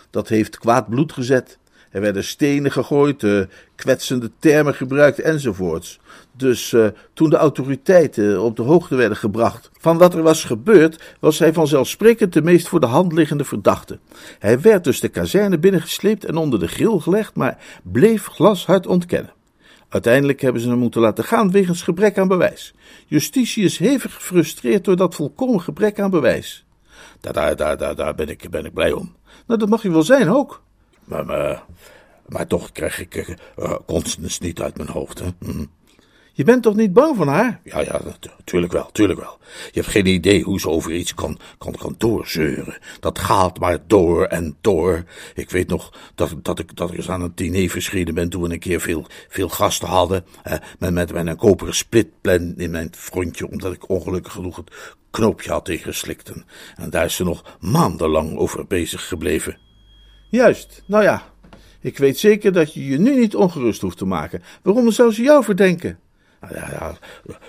Dat 0.10 0.28
heeft 0.28 0.58
kwaad 0.58 0.90
bloed 0.90 1.14
gezet. 1.14 1.58
Er 1.96 2.02
werden 2.02 2.24
stenen 2.24 2.72
gegooid, 2.72 3.24
uh, 3.24 3.46
kwetsende 3.76 4.32
termen 4.40 4.74
gebruikt 4.74 5.20
enzovoorts. 5.20 6.00
Dus 6.32 6.72
uh, 6.72 6.88
toen 7.14 7.30
de 7.30 7.36
autoriteiten 7.36 8.42
op 8.42 8.56
de 8.56 8.62
hoogte 8.62 8.96
werden 8.96 9.18
gebracht 9.18 9.72
van 9.80 9.98
wat 9.98 10.14
er 10.14 10.22
was 10.22 10.44
gebeurd, 10.44 11.16
was 11.20 11.40
hij 11.40 11.54
vanzelfsprekend 11.54 12.34
de 12.34 12.42
meest 12.42 12.68
voor 12.68 12.80
de 12.80 12.86
hand 12.86 13.14
liggende 13.14 13.44
verdachte. 13.44 14.00
Hij 14.40 14.62
werd 14.62 14.84
dus 14.84 15.00
de 15.00 15.08
kazerne 15.08 15.60
binnengesleept 15.60 16.26
en 16.26 16.36
onder 16.36 16.60
de 16.60 16.68
grill 16.68 17.00
gelegd, 17.00 17.36
maar 17.36 17.58
bleef 17.84 18.26
glashard 18.26 18.88
ontkennen. 18.88 19.34
Uiteindelijk 19.90 20.42
hebben 20.42 20.62
ze 20.62 20.70
hem 20.70 20.78
moeten 20.78 21.02
laten 21.02 21.24
gaan 21.24 21.52
wegens 21.52 21.82
gebrek 21.82 22.18
aan 22.18 22.28
bewijs. 22.28 22.74
Justitie 23.08 23.64
is 23.64 23.78
hevig 23.78 24.14
gefrustreerd 24.14 24.84
door 24.84 24.96
dat 24.96 25.16
volkomen 25.16 25.62
gebrek 25.62 26.00
aan 26.00 26.12
bewijs. 26.12 26.66
Daar, 27.20 27.56
daar, 27.56 27.78
daar, 27.78 27.96
daar 27.96 28.16
ben, 28.16 28.30
ik, 28.30 28.50
ben 28.50 28.66
ik 28.66 28.74
blij 28.74 28.92
om. 28.92 29.16
Nou, 29.48 29.60
dat 29.60 29.70
mag 29.70 29.84
je 29.84 29.92
wel 29.92 30.04
zijn 30.04 30.30
ook. 30.30 30.64
Maar, 31.06 31.26
maar, 31.26 31.64
maar 32.28 32.48
toch 32.48 32.72
krijg 32.72 33.00
ik 33.00 33.38
uh, 33.58 33.76
Constance 33.86 34.44
niet 34.44 34.62
uit 34.62 34.78
mijn 34.78 34.90
hoofd. 34.90 35.20
Hè? 35.20 35.28
Hm. 35.40 35.66
Je 36.38 36.44
bent 36.44 36.64
toch 36.64 36.76
niet 36.76 36.94
bang 36.94 37.16
van 37.16 37.28
haar? 37.28 37.60
Ja, 37.64 37.80
ja, 37.80 38.02
tuurlijk 38.44 38.74
wel, 38.74 38.90
tuurlijk 38.92 39.20
wel. 39.20 39.38
Je 39.72 39.80
hebt 39.80 39.92
geen 39.92 40.06
idee 40.06 40.44
hoe 40.44 40.60
ze 40.60 40.70
over 40.70 40.92
iets 40.92 41.14
kan, 41.14 41.40
kan, 41.58 41.76
kan 41.76 41.96
doorzeuren. 41.98 42.78
Dat 43.00 43.20
gaat 43.20 43.60
maar 43.60 43.80
door 43.88 44.26
en 44.26 44.58
door. 44.62 45.04
Ik 45.34 45.50
weet 45.50 45.68
nog 45.68 45.94
dat, 46.16 46.36
dat, 46.42 46.60
ik, 46.60 46.76
dat 46.76 46.92
ik 46.92 46.98
eens 46.98 47.10
aan 47.10 47.22
een 47.22 47.32
diner 47.36 47.70
verschenen 47.70 48.14
ben 48.14 48.30
toen 48.30 48.42
we 48.42 48.54
een 48.54 48.60
keer 48.60 48.82
veel, 48.82 49.06
veel 49.30 49.50
gasten 49.50 49.88
hadden. 49.88 50.26
Eh, 50.44 50.58
met, 50.80 50.94
met, 50.94 51.14
met 51.14 51.28
een 51.28 51.36
koperen 51.36 51.76
splitplan 51.76 52.54
in 52.58 52.72
mijn 52.72 52.90
frontje, 52.96 53.50
omdat 53.50 53.74
ik 53.74 53.90
ongelukkig 53.90 54.32
genoeg 54.32 54.56
het 54.56 54.72
knoopje 55.12 55.52
had 55.52 55.70
ingeslikt. 55.70 56.32
En 56.76 56.90
daar 56.90 57.06
is 57.06 57.16
ze 57.16 57.24
nog 57.24 57.58
maandenlang 57.60 58.38
over 58.38 58.68
bezig 58.68 59.08
gebleven. 59.08 59.65
Juist, 60.30 60.84
nou 60.86 61.04
ja. 61.04 61.24
Ik 61.80 61.98
weet 61.98 62.18
zeker 62.18 62.52
dat 62.52 62.74
je 62.74 62.86
je 62.86 63.00
nu 63.00 63.20
niet 63.20 63.36
ongerust 63.36 63.82
hoeft 63.82 63.98
te 63.98 64.06
maken. 64.06 64.44
Waarom 64.62 64.92
zou 64.92 65.12
ze 65.12 65.22
jou 65.22 65.44
verdenken? 65.44 66.00
Ja, 66.50 66.70
ja, 66.72 66.98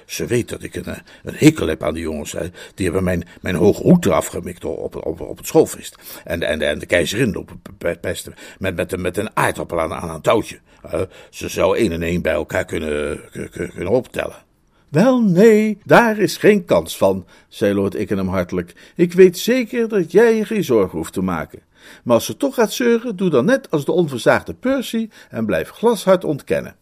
ze 0.07 0.27
weet 0.27 0.49
dat 0.49 0.63
ik 0.63 0.75
een, 0.75 0.87
een 1.25 1.35
hekel 1.35 1.67
heb 1.67 1.83
aan 1.83 1.95
die 1.95 2.03
jongens. 2.03 2.33
Hè. 2.33 2.47
Die 2.75 2.85
hebben 2.85 3.05
mijn, 3.05 3.25
mijn 3.41 3.55
hoge 3.55 3.83
hoed 3.83 4.07
eraf 4.07 4.27
gemikt 4.27 4.65
op, 4.65 5.07
op, 5.07 5.21
op 5.21 5.37
het 5.37 5.47
schoolfeest. 5.47 5.97
En, 6.25 6.43
en, 6.43 6.61
en 6.63 6.79
de 6.79 6.87
keizerin 6.87 7.37
op 7.37 7.53
het 7.79 8.01
pesten 8.01 8.35
met, 8.59 8.77
met, 8.77 8.97
met 8.97 9.17
een 9.17 9.37
aardappel 9.37 9.81
aan, 9.81 9.93
aan 9.93 10.11
een 10.11 10.21
touwtje. 10.21 10.59
Uh, 10.95 11.01
ze 11.31 11.49
zou 11.49 11.77
één 11.77 11.93
en 11.93 12.03
één 12.03 12.23
bij 12.23 12.33
elkaar 12.33 12.65
kunnen, 12.65 13.21
kunnen 13.51 13.89
optellen. 13.89 14.45
Wel, 14.89 15.23
nee, 15.23 15.79
daar 15.85 16.19
is 16.19 16.37
geen 16.37 16.65
kans 16.65 16.97
van, 16.97 17.27
zei 17.49 17.75
Lord 17.75 17.95
Ickenham 17.95 18.29
hartelijk. 18.29 18.93
Ik 18.95 19.13
weet 19.13 19.39
zeker 19.39 19.89
dat 19.89 20.13
jij 20.13 20.37
je 20.37 20.45
geen 20.45 20.65
zorgen 20.65 20.99
hoeft 20.99 21.13
te 21.13 21.23
maken. 21.23 21.61
Maar 22.05 22.15
als 22.15 22.25
ze 22.25 22.37
toch 22.37 22.55
gaat 22.55 22.73
zeuren, 22.73 23.17
doe 23.17 23.31
dan 23.31 23.45
net 23.45 23.71
als 23.71 23.85
de 23.85 23.93
onverzaagde 23.93 24.55
Percy 24.55 25.09
en 25.31 25.47
blijf 25.47 25.71
glashard 25.71 26.25
ontkennen. 26.25 26.77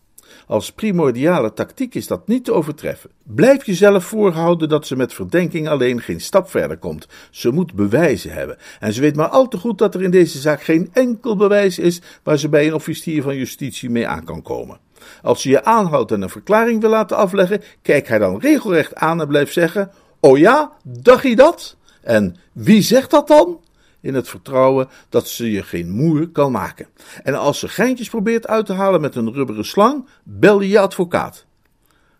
Als 0.46 0.72
primordiale 0.72 1.52
tactiek 1.52 1.94
is 1.94 2.06
dat 2.06 2.28
niet 2.28 2.44
te 2.44 2.52
overtreffen. 2.52 3.10
Blijf 3.22 3.66
jezelf 3.66 4.04
voorhouden 4.04 4.68
dat 4.68 4.86
ze 4.86 4.96
met 4.96 5.12
verdenking 5.12 5.68
alleen 5.68 6.00
geen 6.00 6.20
stap 6.20 6.50
verder 6.50 6.78
komt. 6.78 7.08
Ze 7.30 7.50
moet 7.50 7.74
bewijzen 7.74 8.30
hebben. 8.30 8.56
En 8.80 8.92
ze 8.92 9.00
weet 9.00 9.16
maar 9.16 9.28
al 9.28 9.48
te 9.48 9.58
goed 9.58 9.78
dat 9.78 9.94
er 9.94 10.02
in 10.02 10.10
deze 10.10 10.38
zaak 10.38 10.62
geen 10.62 10.90
enkel 10.92 11.36
bewijs 11.36 11.78
is 11.78 12.00
waar 12.22 12.38
ze 12.38 12.48
bij 12.48 12.66
een 12.66 12.74
officier 12.74 13.22
van 13.22 13.36
justitie 13.36 13.90
mee 13.90 14.08
aan 14.08 14.24
kan 14.24 14.42
komen. 14.42 14.78
Als 15.22 15.42
ze 15.42 15.48
je 15.48 15.64
aanhoudt 15.64 16.12
en 16.12 16.22
een 16.22 16.28
verklaring 16.28 16.80
wil 16.80 16.90
laten 16.90 17.16
afleggen, 17.16 17.62
kijk 17.82 18.08
haar 18.08 18.18
dan 18.18 18.38
regelrecht 18.38 18.94
aan 18.94 19.20
en 19.20 19.28
blijf 19.28 19.52
zeggen: 19.52 19.90
Oh 20.20 20.38
ja, 20.38 20.72
dacht 20.82 21.22
je 21.22 21.36
dat? 21.36 21.76
En 22.02 22.36
wie 22.52 22.82
zegt 22.82 23.10
dat 23.10 23.28
dan? 23.28 23.60
In 24.04 24.14
het 24.14 24.28
vertrouwen 24.28 24.88
dat 25.08 25.28
ze 25.28 25.50
je 25.50 25.62
geen 25.62 25.90
moer 25.90 26.28
kan 26.28 26.52
maken. 26.52 26.86
En 27.22 27.34
als 27.34 27.58
ze 27.58 27.68
geintjes 27.68 28.08
probeert 28.08 28.46
uit 28.46 28.66
te 28.66 28.72
halen 28.72 29.00
met 29.00 29.14
een 29.14 29.32
rubberen 29.32 29.64
slang, 29.64 30.06
bel 30.22 30.60
je 30.60 30.68
je 30.68 30.78
advocaat. 30.78 31.46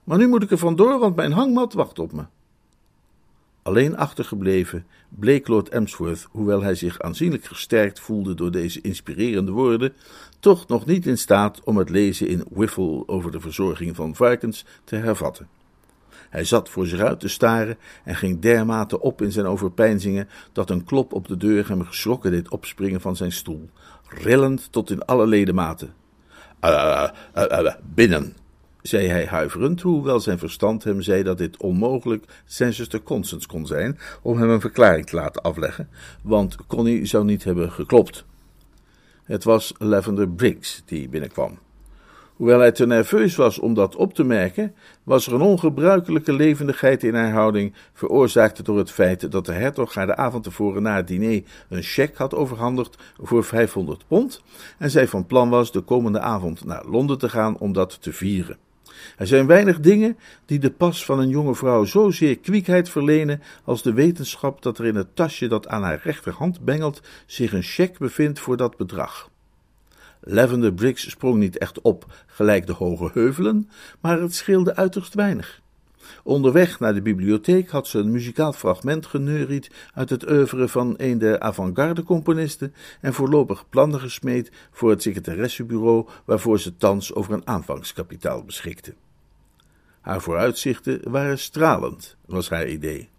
Maar 0.04 0.18
nu 0.18 0.28
moet 0.28 0.42
ik 0.42 0.50
er 0.50 0.58
vandoor, 0.58 0.98
want 0.98 1.16
mijn 1.16 1.32
hangmat 1.32 1.72
wacht 1.72 1.98
op 1.98 2.12
me. 2.12 2.24
Alleen 3.62 3.96
achtergebleven 3.96 4.86
bleek 5.08 5.48
Lord 5.48 5.68
Emsworth, 5.68 6.26
hoewel 6.30 6.62
hij 6.62 6.74
zich 6.74 7.00
aanzienlijk 7.00 7.44
gesterkt 7.44 8.00
voelde 8.00 8.34
door 8.34 8.50
deze 8.50 8.80
inspirerende 8.80 9.52
woorden, 9.52 9.92
toch 10.40 10.68
nog 10.68 10.86
niet 10.86 11.06
in 11.06 11.18
staat 11.18 11.60
om 11.64 11.76
het 11.76 11.90
lezen 11.90 12.28
in 12.28 12.44
Wiffle 12.50 13.08
over 13.08 13.30
de 13.30 13.40
verzorging 13.40 13.96
van 13.96 14.14
varkens 14.14 14.64
te 14.84 14.96
hervatten. 14.96 15.48
Hij 16.34 16.44
zat 16.44 16.68
voor 16.68 16.86
zich 16.86 17.00
uit 17.00 17.20
te 17.20 17.28
staren 17.28 17.76
en 18.04 18.14
ging 18.14 18.40
dermate 18.40 19.00
op 19.00 19.22
in 19.22 19.32
zijn 19.32 19.46
overpeinzingen 19.46 20.28
dat 20.52 20.70
een 20.70 20.84
klop 20.84 21.12
op 21.12 21.28
de 21.28 21.36
deur 21.36 21.68
hem 21.68 21.84
geschrokken 21.84 22.30
deed 22.30 22.50
opspringen 22.50 23.00
van 23.00 23.16
zijn 23.16 23.32
stoel, 23.32 23.70
rillend 24.08 24.72
tot 24.72 24.90
in 24.90 25.04
alle 25.04 25.26
ledematen. 25.26 25.94
Uh, 26.64 27.08
uh, 27.36 27.44
uh, 27.50 27.74
binnen, 27.94 28.36
zei 28.82 29.08
hij 29.08 29.26
huiverend, 29.26 29.80
hoewel 29.80 30.20
zijn 30.20 30.38
verstand 30.38 30.84
hem 30.84 31.02
zei 31.02 31.22
dat 31.22 31.38
dit 31.38 31.56
onmogelijk 31.56 32.24
zijn 32.44 32.72
zuster 32.72 33.02
Constance 33.02 33.46
kon 33.46 33.66
zijn, 33.66 33.98
om 34.22 34.38
hem 34.38 34.50
een 34.50 34.60
verklaring 34.60 35.06
te 35.06 35.16
laten 35.16 35.42
afleggen, 35.42 35.88
want 36.22 36.56
Connie 36.66 37.06
zou 37.06 37.24
niet 37.24 37.44
hebben 37.44 37.72
geklopt. 37.72 38.24
Het 39.24 39.44
was 39.44 39.74
Lavender 39.78 40.28
Briggs 40.28 40.82
die 40.84 41.08
binnenkwam. 41.08 41.58
Hoewel 42.34 42.58
hij 42.58 42.72
te 42.72 42.86
nerveus 42.86 43.36
was 43.36 43.58
om 43.58 43.74
dat 43.74 43.96
op 43.96 44.14
te 44.14 44.24
merken, 44.24 44.74
was 45.02 45.26
er 45.26 45.32
een 45.32 45.40
ongebruikelijke 45.40 46.32
levendigheid 46.32 47.02
in 47.02 47.14
haar 47.14 47.32
houding, 47.32 47.74
veroorzaakt 47.92 48.64
door 48.64 48.78
het 48.78 48.90
feit 48.90 49.32
dat 49.32 49.46
de 49.46 49.52
hertog 49.52 49.94
haar 49.94 50.06
de 50.06 50.16
avond 50.16 50.44
tevoren 50.44 50.82
na 50.82 50.96
het 50.96 51.08
diner 51.08 51.42
een 51.68 51.82
cheque 51.82 52.16
had 52.16 52.34
overhandigd 52.34 52.96
voor 53.22 53.44
500 53.44 54.04
pond 54.06 54.42
en 54.78 54.90
zij 54.90 55.08
van 55.08 55.26
plan 55.26 55.50
was 55.50 55.72
de 55.72 55.80
komende 55.80 56.20
avond 56.20 56.64
naar 56.64 56.84
Londen 56.86 57.18
te 57.18 57.28
gaan 57.28 57.58
om 57.58 57.72
dat 57.72 58.02
te 58.02 58.12
vieren. 58.12 58.58
Er 59.16 59.26
zijn 59.26 59.46
weinig 59.46 59.80
dingen 59.80 60.18
die 60.46 60.58
de 60.58 60.70
pas 60.70 61.04
van 61.04 61.18
een 61.18 61.28
jonge 61.28 61.54
vrouw 61.54 61.84
zozeer 61.84 62.38
kwiekheid 62.38 62.88
verlenen 62.88 63.42
als 63.64 63.82
de 63.82 63.92
wetenschap 63.92 64.62
dat 64.62 64.78
er 64.78 64.86
in 64.86 64.96
het 64.96 65.16
tasje 65.16 65.46
dat 65.46 65.68
aan 65.68 65.82
haar 65.82 66.00
rechterhand 66.02 66.60
bengelt 66.60 67.02
zich 67.26 67.52
een 67.52 67.62
cheque 67.62 67.98
bevindt 67.98 68.40
voor 68.40 68.56
dat 68.56 68.76
bedrag. 68.76 69.32
Lavender 70.26 70.72
Briggs 70.72 71.10
sprong 71.10 71.38
niet 71.38 71.58
echt 71.58 71.80
op 71.80 72.12
gelijk 72.26 72.66
de 72.66 72.72
hoge 72.72 73.10
heuvelen, 73.12 73.70
maar 74.00 74.20
het 74.20 74.34
scheelde 74.34 74.76
uiterst 74.76 75.14
weinig. 75.14 75.62
Onderweg 76.22 76.80
naar 76.80 76.94
de 76.94 77.02
bibliotheek 77.02 77.70
had 77.70 77.88
ze 77.88 77.98
een 77.98 78.10
muzikaal 78.10 78.52
fragment 78.52 79.06
geneuried 79.06 79.70
uit 79.94 80.10
het 80.10 80.30
oeuvre 80.30 80.68
van 80.68 80.94
een 80.96 81.18
der 81.18 81.40
avant-garde-componisten 81.40 82.74
en 83.00 83.14
voorlopig 83.14 83.68
plannen 83.68 84.00
gesmeed 84.00 84.50
voor 84.70 84.90
het 84.90 85.02
secretaressebureau 85.02 86.08
waarvoor 86.24 86.60
ze 86.60 86.76
thans 86.76 87.14
over 87.14 87.32
een 87.32 87.46
aanvangskapitaal 87.46 88.44
beschikte. 88.44 88.94
Haar 90.00 90.20
vooruitzichten 90.20 91.10
waren 91.10 91.38
stralend, 91.38 92.16
was 92.26 92.48
haar 92.48 92.68
idee. 92.68 93.12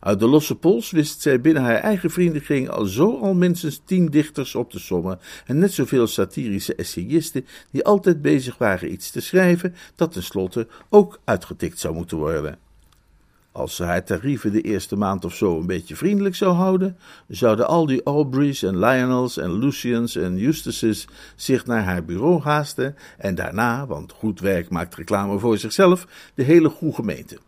Uit 0.00 0.18
de 0.18 0.26
losse 0.26 0.54
pols 0.54 0.90
wist 0.90 1.20
zij 1.20 1.40
binnen 1.40 1.62
haar 1.62 1.80
eigen 1.80 2.10
vriendenkring 2.10 2.68
al 2.68 2.84
zo 2.84 3.18
al 3.18 3.34
minstens 3.34 3.82
tien 3.84 4.06
dichters 4.06 4.54
op 4.54 4.70
te 4.70 4.78
sommen 4.78 5.18
en 5.46 5.58
net 5.58 5.72
zoveel 5.72 6.06
satirische 6.06 6.74
essayisten 6.74 7.46
die 7.70 7.84
altijd 7.84 8.22
bezig 8.22 8.58
waren 8.58 8.92
iets 8.92 9.10
te 9.10 9.20
schrijven 9.20 9.74
dat 9.94 10.12
tenslotte 10.12 10.66
ook 10.88 11.20
uitgetikt 11.24 11.78
zou 11.78 11.94
moeten 11.94 12.16
worden. 12.16 12.58
Als 13.52 13.76
ze 13.76 13.84
haar 13.84 14.04
tarieven 14.04 14.52
de 14.52 14.60
eerste 14.60 14.96
maand 14.96 15.24
of 15.24 15.34
zo 15.34 15.58
een 15.58 15.66
beetje 15.66 15.96
vriendelijk 15.96 16.34
zou 16.34 16.54
houden, 16.54 16.96
zouden 17.28 17.66
al 17.66 17.86
die 17.86 18.02
Aubreys 18.02 18.62
en 18.62 18.78
Lionels 18.78 19.36
en 19.36 19.58
Lucians 19.58 20.16
en 20.16 20.44
Eustaces 20.44 21.06
zich 21.36 21.66
naar 21.66 21.84
haar 21.84 22.04
bureau 22.04 22.42
haasten 22.42 22.96
en 23.18 23.34
daarna, 23.34 23.86
want 23.86 24.12
goed 24.12 24.40
werk 24.40 24.70
maakt 24.70 24.94
reclame 24.94 25.38
voor 25.38 25.58
zichzelf, 25.58 26.06
de 26.34 26.42
hele 26.42 26.68
goede 26.68 26.94
gemeente. 26.94 27.38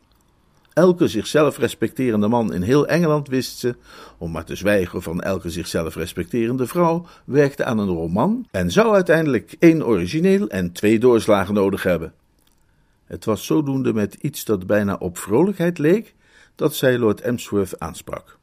Elke 0.74 1.08
zichzelf 1.08 1.58
respecterende 1.58 2.28
man 2.28 2.52
in 2.52 2.62
heel 2.62 2.86
Engeland 2.86 3.28
wist 3.28 3.58
ze, 3.58 3.74
om 4.18 4.30
maar 4.30 4.44
te 4.44 4.56
zwijgen 4.56 5.02
van 5.02 5.20
elke 5.20 5.50
zichzelf 5.50 5.94
respecterende 5.94 6.66
vrouw, 6.66 7.06
werkte 7.24 7.64
aan 7.64 7.78
een 7.78 7.88
roman 7.88 8.46
en 8.50 8.70
zou 8.70 8.94
uiteindelijk 8.94 9.56
één 9.58 9.86
origineel 9.86 10.48
en 10.48 10.72
twee 10.72 10.98
doorslagen 10.98 11.54
nodig 11.54 11.82
hebben. 11.82 12.12
Het 13.06 13.24
was 13.24 13.46
zodoende 13.46 13.92
met 13.92 14.14
iets 14.14 14.44
dat 14.44 14.66
bijna 14.66 14.94
op 14.94 15.18
vrolijkheid 15.18 15.78
leek, 15.78 16.14
dat 16.54 16.74
zij 16.74 16.98
Lord 16.98 17.20
Emsworth 17.20 17.80
aansprak. 17.80 18.38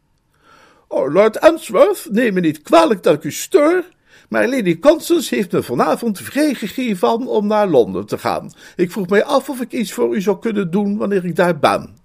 Oh, 0.87 1.13
Lord 1.13 1.37
Emsworth, 1.37 2.07
neem 2.11 2.33
me 2.33 2.39
niet 2.39 2.61
kwalijk 2.61 3.03
dat 3.03 3.13
ik 3.13 3.23
u 3.23 3.31
stoor, 3.31 3.83
maar 4.29 4.47
Lady 4.47 4.79
Constance 4.79 5.35
heeft 5.35 5.51
me 5.51 5.63
vanavond 5.63 6.19
vrijgegeven 6.19 7.27
om 7.27 7.47
naar 7.47 7.67
Londen 7.67 8.05
te 8.05 8.17
gaan. 8.17 8.51
Ik 8.75 8.91
vroeg 8.91 9.07
mij 9.07 9.23
af 9.23 9.49
of 9.49 9.61
ik 9.61 9.71
iets 9.71 9.93
voor 9.93 10.15
u 10.15 10.21
zou 10.21 10.39
kunnen 10.39 10.71
doen 10.71 10.97
wanneer 10.97 11.25
ik 11.25 11.35
daar 11.35 11.59
ben. 11.59 12.00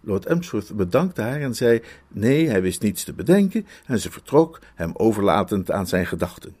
Lord 0.00 0.26
Emsworth 0.26 0.76
bedankte 0.76 1.22
haar 1.22 1.40
en 1.40 1.54
zei 1.54 1.82
nee, 2.08 2.48
hij 2.48 2.62
wist 2.62 2.82
niets 2.82 3.04
te 3.04 3.12
bedenken 3.12 3.66
en 3.86 4.00
ze 4.00 4.10
vertrok, 4.10 4.58
hem 4.74 4.92
overlatend 4.94 5.70
aan 5.70 5.86
zijn 5.86 6.06
gedachten. 6.06 6.56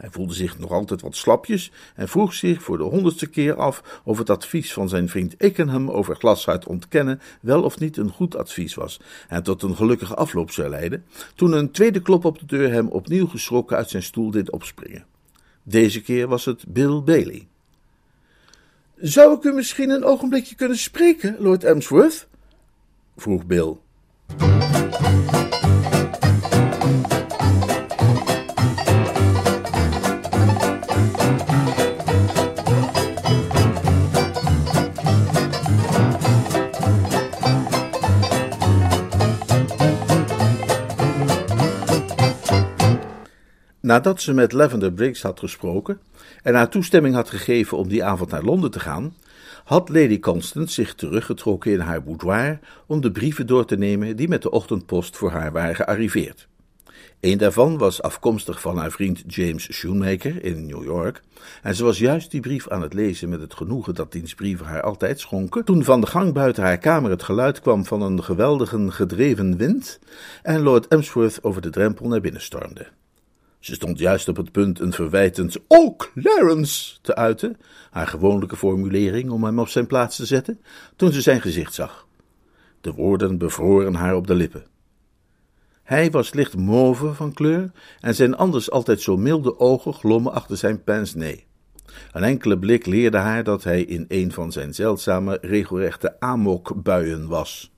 Hij 0.00 0.10
voelde 0.10 0.34
zich 0.34 0.58
nog 0.58 0.70
altijd 0.70 1.00
wat 1.00 1.16
slapjes 1.16 1.72
en 1.94 2.08
vroeg 2.08 2.34
zich 2.34 2.62
voor 2.62 2.78
de 2.78 2.84
honderdste 2.84 3.26
keer 3.26 3.54
af 3.54 4.00
of 4.04 4.18
het 4.18 4.30
advies 4.30 4.72
van 4.72 4.88
zijn 4.88 5.08
vriend 5.08 5.34
Ickenham 5.38 5.90
over 5.90 6.16
glashuid 6.16 6.66
ontkennen 6.66 7.20
wel 7.40 7.62
of 7.62 7.78
niet 7.78 7.96
een 7.96 8.10
goed 8.10 8.36
advies 8.36 8.74
was 8.74 9.00
en 9.28 9.42
tot 9.42 9.62
een 9.62 9.76
gelukkige 9.76 10.14
afloop 10.14 10.50
zou 10.50 10.68
leiden, 10.68 11.04
toen 11.34 11.52
een 11.52 11.70
tweede 11.70 12.02
klop 12.02 12.24
op 12.24 12.38
de 12.38 12.46
deur 12.46 12.72
hem 12.72 12.88
opnieuw 12.88 13.26
geschrokken 13.26 13.76
uit 13.76 13.90
zijn 13.90 14.02
stoel 14.02 14.30
deed 14.30 14.50
opspringen. 14.50 15.04
Deze 15.62 16.02
keer 16.02 16.28
was 16.28 16.44
het 16.44 16.64
Bill 16.68 17.02
Bailey. 17.02 17.48
Zou 18.96 19.36
ik 19.36 19.44
u 19.44 19.52
misschien 19.52 19.90
een 19.90 20.04
ogenblikje 20.04 20.54
kunnen 20.54 20.78
spreken, 20.78 21.36
Lord 21.38 21.64
Emsworth? 21.64 22.28
Vroeg 23.16 23.46
Bill. 23.46 23.76
Nadat 43.90 44.20
ze 44.20 44.32
met 44.32 44.52
Lavender 44.52 44.92
Briggs 44.92 45.22
had 45.22 45.38
gesproken 45.38 46.00
en 46.42 46.54
haar 46.54 46.68
toestemming 46.68 47.14
had 47.14 47.30
gegeven 47.30 47.78
om 47.78 47.88
die 47.88 48.04
avond 48.04 48.30
naar 48.30 48.42
Londen 48.42 48.70
te 48.70 48.80
gaan, 48.80 49.14
had 49.70 49.88
Lady 49.88 50.18
Constance 50.18 50.74
zich 50.74 50.94
teruggetrokken 50.94 51.72
in 51.72 51.80
haar 51.80 52.02
boudoir 52.02 52.58
om 52.86 53.00
de 53.00 53.10
brieven 53.10 53.46
door 53.46 53.64
te 53.64 53.76
nemen 53.76 54.16
die 54.16 54.28
met 54.28 54.42
de 54.42 54.50
ochtendpost 54.50 55.16
voor 55.16 55.30
haar 55.30 55.52
waren 55.52 55.74
gearriveerd. 55.74 56.48
Een 57.20 57.38
daarvan 57.38 57.78
was 57.78 58.02
afkomstig 58.02 58.60
van 58.60 58.76
haar 58.76 58.90
vriend 58.90 59.22
James 59.26 59.72
Shoemaker 59.72 60.44
in 60.44 60.66
New 60.66 60.84
York, 60.84 61.22
en 61.62 61.74
ze 61.74 61.84
was 61.84 61.98
juist 61.98 62.30
die 62.30 62.40
brief 62.40 62.68
aan 62.68 62.82
het 62.82 62.94
lezen 62.94 63.28
met 63.28 63.40
het 63.40 63.54
genoegen 63.54 63.94
dat 63.94 64.12
diens 64.12 64.34
brieven 64.34 64.66
haar 64.66 64.82
altijd 64.82 65.20
schonken, 65.20 65.64
toen 65.64 65.84
van 65.84 66.00
de 66.00 66.06
gang 66.06 66.32
buiten 66.32 66.62
haar 66.62 66.78
kamer 66.78 67.10
het 67.10 67.22
geluid 67.22 67.60
kwam 67.60 67.84
van 67.84 68.02
een 68.02 68.24
geweldige 68.24 68.90
gedreven 68.90 69.56
wind 69.56 69.98
en 70.42 70.60
Lord 70.60 70.88
Emsworth 70.88 71.44
over 71.44 71.62
de 71.62 71.70
drempel 71.70 72.08
naar 72.08 72.20
binnen 72.20 72.42
stormde. 72.42 72.86
Ze 73.60 73.74
stond 73.74 73.98
juist 73.98 74.28
op 74.28 74.36
het 74.36 74.52
punt 74.52 74.80
een 74.80 74.92
verwijtend 74.92 75.56
Oh, 75.66 75.96
Clarence 75.96 76.96
te 77.00 77.14
uiten, 77.14 77.56
haar 77.90 78.06
gewoonlijke 78.06 78.56
formulering 78.56 79.30
om 79.30 79.44
hem 79.44 79.58
op 79.58 79.68
zijn 79.68 79.86
plaats 79.86 80.16
te 80.16 80.26
zetten, 80.26 80.60
toen 80.96 81.12
ze 81.12 81.20
zijn 81.20 81.40
gezicht 81.40 81.74
zag. 81.74 82.06
De 82.80 82.92
woorden 82.92 83.38
bevroren 83.38 83.94
haar 83.94 84.14
op 84.14 84.26
de 84.26 84.34
lippen. 84.34 84.66
Hij 85.82 86.10
was 86.10 86.32
licht 86.32 86.56
mauve 86.56 87.14
van 87.14 87.32
kleur 87.32 87.70
en 88.00 88.14
zijn 88.14 88.36
anders 88.36 88.70
altijd 88.70 89.00
zo 89.00 89.16
milde 89.16 89.58
ogen 89.58 89.94
glommen 89.94 90.32
achter 90.32 90.56
zijn 90.56 90.84
pince 90.84 91.16
nee. 91.18 91.46
Een 92.12 92.24
enkele 92.24 92.58
blik 92.58 92.86
leerde 92.86 93.18
haar 93.18 93.44
dat 93.44 93.64
hij 93.64 93.82
in 93.82 94.04
een 94.08 94.32
van 94.32 94.52
zijn 94.52 94.74
zeldzame 94.74 95.38
regelrechte 95.40 96.20
amokbuien 96.20 97.28
was. 97.28 97.72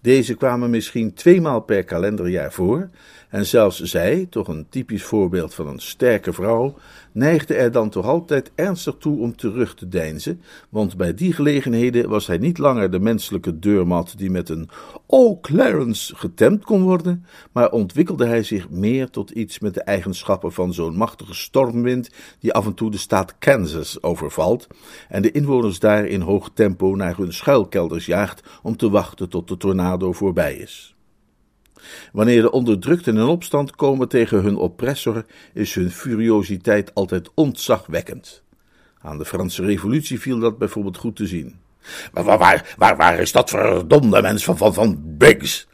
Deze 0.00 0.34
kwamen 0.34 0.70
misschien 0.70 1.14
tweemaal 1.14 1.60
per 1.60 1.84
kalenderjaar 1.84 2.52
voor, 2.52 2.90
en 3.28 3.46
zelfs 3.46 3.82
zij, 3.82 4.26
toch 4.30 4.48
een 4.48 4.66
typisch 4.68 5.02
voorbeeld 5.02 5.54
van 5.54 5.66
een 5.66 5.78
sterke 5.78 6.32
vrouw, 6.32 6.74
neigde 7.12 7.54
er 7.54 7.72
dan 7.72 7.90
toch 7.90 8.06
altijd 8.06 8.52
ernstig 8.54 8.94
toe 8.98 9.20
om 9.20 9.36
terug 9.36 9.74
te 9.74 9.88
deinzen, 9.88 10.40
want 10.68 10.96
bij 10.96 11.14
die 11.14 11.32
gelegenheden 11.32 12.08
was 12.08 12.26
hij 12.26 12.38
niet 12.38 12.58
langer 12.58 12.90
de 12.90 13.00
menselijke 13.00 13.58
deurmat 13.58 14.14
die 14.16 14.30
met 14.30 14.48
een 14.48 14.68
Oh 15.06 15.40
Clarence 15.40 16.16
getemd 16.16 16.64
kon 16.64 16.82
worden, 16.82 17.26
maar 17.52 17.70
ontwikkelde 17.70 18.26
hij 18.26 18.42
zich 18.42 18.70
meer 18.70 19.10
tot 19.10 19.30
iets 19.30 19.58
met 19.58 19.74
de 19.74 19.82
eigenschappen 19.82 20.52
van 20.52 20.74
zo'n 20.74 20.96
machtige 20.96 21.34
stormwind 21.34 22.10
die 22.40 22.52
af 22.52 22.66
en 22.66 22.74
toe 22.74 22.90
de 22.90 22.98
staat 22.98 23.38
Kansas 23.38 24.02
overvalt 24.02 24.66
en 25.08 25.22
de 25.22 25.30
inwoners 25.30 25.78
daar 25.78 26.06
in 26.06 26.20
hoog 26.20 26.50
tempo 26.54 26.94
naar 26.94 27.16
hun 27.16 27.32
schuilkelders 27.32 28.06
jaagt 28.06 28.42
om 28.62 28.76
te 28.76 28.90
wachten 28.90 29.28
tot 29.28 29.48
de 29.48 29.56
tornado 29.56 30.12
voorbij 30.12 30.54
is. 30.56 30.95
Wanneer 32.12 32.42
de 32.42 32.50
onderdrukten 32.50 33.16
in 33.16 33.22
opstand 33.22 33.74
komen 33.74 34.08
tegen 34.08 34.42
hun 34.42 34.56
oppressor, 34.56 35.24
is 35.54 35.74
hun 35.74 35.90
furiositeit 35.90 36.94
altijd 36.94 37.30
ontzagwekkend. 37.34 38.42
Aan 39.00 39.18
de 39.18 39.24
Franse 39.24 39.64
Revolutie 39.64 40.20
viel 40.20 40.38
dat 40.38 40.58
bijvoorbeeld 40.58 40.96
goed 40.96 41.16
te 41.16 41.26
zien. 41.26 41.58
Maar 42.12 42.24
waar, 42.24 42.74
waar, 42.76 42.96
waar 42.96 43.18
is 43.18 43.32
dat 43.32 43.50
verdomde 43.50 44.22
mens 44.22 44.44
van, 44.44 44.56
van, 44.56 44.74
van 44.74 45.14
Briggs? 45.18 45.66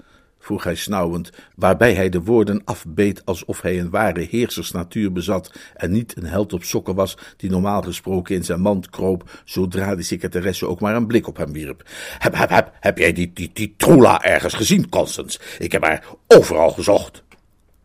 Vroeg 0.43 0.65
hij 0.65 0.75
snauwend, 0.75 1.31
waarbij 1.57 1.95
hij 1.95 2.09
de 2.09 2.23
woorden 2.23 2.63
afbeet 2.65 3.25
alsof 3.25 3.61
hij 3.61 3.81
een 3.81 3.91
ware 3.91 4.21
heersersnatuur 4.31 5.13
bezat 5.13 5.53
en 5.75 5.91
niet 5.91 6.17
een 6.17 6.27
held 6.27 6.53
op 6.53 6.65
sokken 6.65 6.95
was 6.95 7.17
die 7.37 7.51
normaal 7.51 7.83
gesproken 7.83 8.35
in 8.35 8.45
zijn 8.45 8.61
mand 8.61 8.91
kroop 8.91 9.43
zodra 9.45 9.95
de 9.95 10.03
secretaresse 10.03 10.67
ook 10.67 10.81
maar 10.81 10.97
een 10.97 11.07
blik 11.07 11.27
op 11.27 11.37
hem 11.37 11.53
wierp. 11.53 11.89
Heb, 12.19 12.35
heb, 12.35 12.49
heb, 12.49 12.73
heb 12.81 12.99
jij 12.99 13.13
die, 13.13 13.31
die, 13.35 13.51
die 13.53 13.75
Troela 13.77 14.23
ergens 14.23 14.55
gezien, 14.55 14.89
Constance? 14.89 15.39
Ik 15.59 15.73
heb 15.73 15.85
haar 15.85 16.05
overal 16.27 16.71
gezocht. 16.71 17.23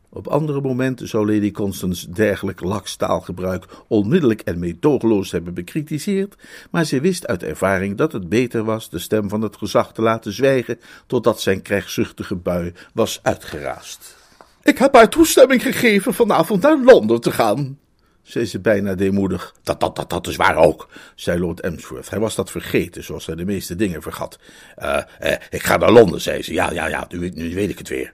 Op 0.09 0.27
andere 0.27 0.61
momenten 0.61 1.07
zou 1.07 1.33
Lady 1.33 1.51
Constance 1.51 2.11
dergelijk 2.11 2.61
lakstaalgebruik 2.61 3.65
onmiddellijk 3.87 4.41
en 4.41 4.59
meedogenloos 4.59 5.31
hebben 5.31 5.53
bekritiseerd, 5.53 6.35
maar 6.71 6.85
ze 6.85 7.01
wist 7.01 7.27
uit 7.27 7.43
ervaring 7.43 7.97
dat 7.97 8.11
het 8.11 8.29
beter 8.29 8.63
was 8.63 8.89
de 8.89 8.99
stem 8.99 9.29
van 9.29 9.41
het 9.41 9.57
gezag 9.57 9.93
te 9.93 10.01
laten 10.01 10.33
zwijgen 10.33 10.79
totdat 11.07 11.41
zijn 11.41 11.61
krijgzuchtige 11.61 12.35
bui 12.35 12.73
was 12.93 13.19
uitgeraasd. 13.21 14.15
Ik 14.63 14.77
heb 14.77 14.95
haar 14.95 15.09
toestemming 15.09 15.61
gegeven 15.61 16.13
vanavond 16.13 16.61
naar 16.61 16.83
Londen 16.83 17.21
te 17.21 17.31
gaan, 17.31 17.77
zei 18.21 18.45
ze 18.45 18.59
bijna 18.59 18.95
deemoedig. 18.95 19.55
Dat, 19.63 19.79
dat, 19.79 19.95
dat, 19.95 20.09
dat 20.09 20.27
is 20.27 20.35
waar 20.35 20.55
ook, 20.55 20.89
zei 21.15 21.39
Lord 21.39 21.59
Emsworth. 21.59 22.09
Hij 22.09 22.19
was 22.19 22.35
dat 22.35 22.51
vergeten, 22.51 23.03
zoals 23.03 23.25
hij 23.25 23.35
de 23.35 23.45
meeste 23.45 23.75
dingen 23.75 24.01
vergat. 24.01 24.39
Uh, 24.77 25.01
uh, 25.21 25.31
ik 25.49 25.63
ga 25.63 25.77
naar 25.77 25.91
Londen, 25.91 26.21
zei 26.21 26.41
ze. 26.41 26.53
Ja, 26.53 26.71
ja, 26.71 26.87
ja, 26.87 27.05
nu, 27.09 27.29
nu 27.29 27.53
weet 27.53 27.69
ik 27.69 27.77
het 27.77 27.89
weer. 27.89 28.13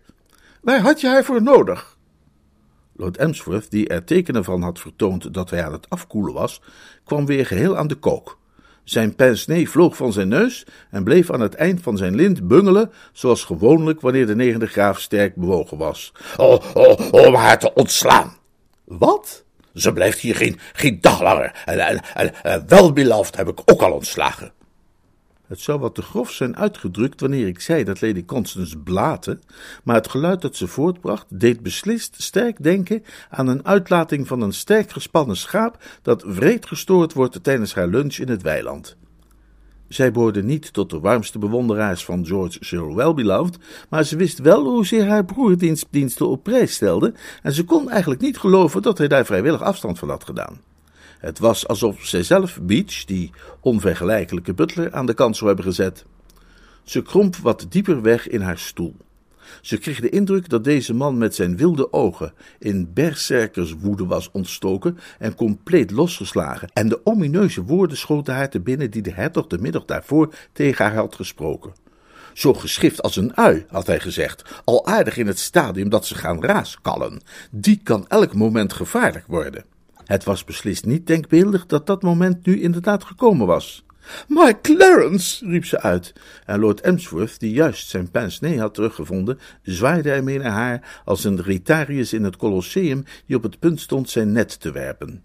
Waar 0.63 0.79
had 0.79 1.01
je 1.01 1.07
haar 1.07 1.23
voor 1.23 1.41
nodig? 1.41 1.97
Lord 2.95 3.17
Emsworth, 3.17 3.71
die 3.71 3.87
er 3.87 4.03
tekenen 4.03 4.43
van 4.43 4.61
had 4.61 4.79
vertoond 4.79 5.33
dat 5.33 5.49
hij 5.49 5.65
aan 5.65 5.71
het 5.71 5.89
afkoelen 5.89 6.33
was, 6.33 6.61
kwam 7.03 7.25
weer 7.25 7.45
geheel 7.45 7.77
aan 7.77 7.87
de 7.87 7.95
kook. 7.95 8.39
Zijn 8.83 9.15
pince 9.15 9.65
vloog 9.65 9.95
van 9.95 10.13
zijn 10.13 10.27
neus 10.27 10.65
en 10.89 11.03
bleef 11.03 11.31
aan 11.31 11.39
het 11.39 11.55
eind 11.55 11.81
van 11.81 11.97
zijn 11.97 12.15
lint 12.15 12.47
bungelen, 12.47 12.91
zoals 13.11 13.43
gewoonlijk 13.43 14.01
wanneer 14.01 14.27
de 14.27 14.35
negende 14.35 14.67
graaf 14.67 14.99
sterk 14.99 15.35
bewogen 15.35 15.77
was. 15.77 16.13
Oh, 16.37 16.63
oh, 16.73 17.11
om 17.11 17.33
haar 17.33 17.59
te 17.59 17.73
ontslaan. 17.73 18.37
Wat? 18.83 19.43
Ze 19.73 19.93
blijft 19.93 20.19
hier 20.19 20.35
geen, 20.35 20.59
geen 20.73 21.01
dag 21.01 21.21
langer. 21.21 21.61
En, 21.65 21.79
en, 22.13 22.65
heb 23.35 23.47
ik 23.47 23.61
ook 23.65 23.81
al 23.81 23.91
ontslagen. 23.91 24.53
Het 25.53 25.61
zou 25.61 25.79
wat 25.79 25.95
te 25.95 26.01
grof 26.01 26.31
zijn 26.31 26.57
uitgedrukt 26.57 27.21
wanneer 27.21 27.47
ik 27.47 27.59
zei 27.59 27.83
dat 27.83 28.01
Lady 28.01 28.25
Constance 28.25 28.77
blate, 28.77 29.39
maar 29.83 29.95
het 29.95 30.09
geluid 30.09 30.41
dat 30.41 30.55
ze 30.55 30.67
voortbracht 30.67 31.39
deed 31.39 31.61
beslist 31.61 32.21
sterk 32.21 32.63
denken 32.63 33.03
aan 33.29 33.47
een 33.47 33.65
uitlating 33.65 34.27
van 34.27 34.41
een 34.41 34.53
sterk 34.53 34.91
gespannen 34.91 35.37
schaap 35.37 35.83
dat 36.01 36.23
vreed 36.27 36.65
gestoord 36.65 37.13
wordt 37.13 37.43
tijdens 37.43 37.73
haar 37.73 37.87
lunch 37.87 38.15
in 38.15 38.29
het 38.29 38.41
weiland. 38.41 38.97
Zij 39.87 40.11
behoorde 40.11 40.43
niet 40.43 40.73
tot 40.73 40.89
de 40.89 40.99
warmste 40.99 41.39
bewonderaars 41.39 42.05
van 42.05 42.25
George 42.25 42.57
Sir 42.59 42.95
Wellbeloved, 42.95 43.57
maar 43.89 44.03
ze 44.03 44.15
wist 44.15 44.39
wel 44.39 44.63
hoezeer 44.63 45.07
haar 45.07 45.25
broer 45.25 45.57
diensten 45.89 46.27
op 46.27 46.43
prijs 46.43 46.73
stelde, 46.73 47.13
en 47.41 47.53
ze 47.53 47.63
kon 47.63 47.89
eigenlijk 47.89 48.21
niet 48.21 48.37
geloven 48.37 48.81
dat 48.81 48.97
hij 48.97 49.07
daar 49.07 49.25
vrijwillig 49.25 49.61
afstand 49.61 49.99
van 49.99 50.09
had 50.09 50.23
gedaan. 50.23 50.72
Het 51.23 51.39
was 51.39 51.67
alsof 51.67 52.05
zijzelf 52.05 52.59
Beach, 52.61 53.05
die 53.05 53.31
onvergelijkelijke 53.59 54.53
butler, 54.53 54.91
aan 54.91 55.05
de 55.05 55.13
kant 55.13 55.35
zou 55.35 55.47
hebben 55.47 55.65
gezet. 55.65 56.05
Ze 56.83 57.01
kromp 57.01 57.35
wat 57.35 57.65
dieper 57.69 58.01
weg 58.01 58.27
in 58.27 58.41
haar 58.41 58.57
stoel. 58.57 58.95
Ze 59.61 59.77
kreeg 59.77 59.99
de 59.99 60.09
indruk 60.09 60.49
dat 60.49 60.63
deze 60.63 60.93
man 60.93 61.17
met 61.17 61.35
zijn 61.35 61.57
wilde 61.57 61.93
ogen 61.93 62.33
in 62.59 62.93
berserkerswoede 62.93 64.05
was 64.05 64.31
ontstoken 64.31 64.97
en 65.19 65.35
compleet 65.35 65.91
losgeslagen, 65.91 66.69
en 66.73 66.89
de 66.89 67.05
omineuze 67.05 67.63
woorden 67.63 67.97
schoten 67.97 68.33
haar 68.33 68.49
te 68.49 68.59
binnen 68.59 68.91
die 68.91 69.01
de 69.01 69.13
hertog 69.13 69.47
de 69.47 69.57
middag 69.57 69.85
daarvoor 69.85 70.33
tegen 70.53 70.85
haar 70.85 70.95
had 70.95 71.15
gesproken. 71.15 71.73
Zo 72.33 72.53
geschift 72.53 73.01
als 73.01 73.15
een 73.15 73.35
ui, 73.35 73.65
had 73.69 73.87
hij 73.87 73.99
gezegd, 73.99 74.61
al 74.63 74.85
aardig 74.85 75.17
in 75.17 75.27
het 75.27 75.39
stadium 75.39 75.89
dat 75.89 76.05
ze 76.05 76.15
gaan 76.15 76.43
raaskallen. 76.43 77.21
Die 77.51 77.79
kan 77.83 78.07
elk 78.07 78.33
moment 78.35 78.73
gevaarlijk 78.73 79.27
worden. 79.27 79.72
Het 80.05 80.23
was 80.23 80.43
beslist 80.43 80.85
niet 80.85 81.07
denkbeeldig 81.07 81.65
dat 81.65 81.87
dat 81.87 82.01
moment 82.01 82.45
nu 82.45 82.61
inderdaad 82.61 83.03
gekomen 83.03 83.47
was. 83.47 83.85
My 84.27 84.53
Clarence, 84.61 85.45
riep 85.47 85.65
ze 85.65 85.81
uit, 85.81 86.13
en 86.45 86.59
Lord 86.59 86.81
Emsworth, 86.81 87.39
die 87.39 87.53
juist 87.53 87.89
zijn 87.89 88.11
pince 88.11 88.59
had 88.59 88.73
teruggevonden, 88.73 89.39
zwaaide 89.61 90.11
ermee 90.11 90.37
naar 90.37 90.51
haar 90.51 91.01
als 91.05 91.23
een 91.23 91.41
Ritarius 91.41 92.13
in 92.13 92.23
het 92.23 92.35
Colosseum 92.35 93.03
die 93.25 93.35
op 93.35 93.43
het 93.43 93.59
punt 93.59 93.81
stond 93.81 94.09
zijn 94.09 94.31
net 94.31 94.59
te 94.59 94.71
werpen. 94.71 95.23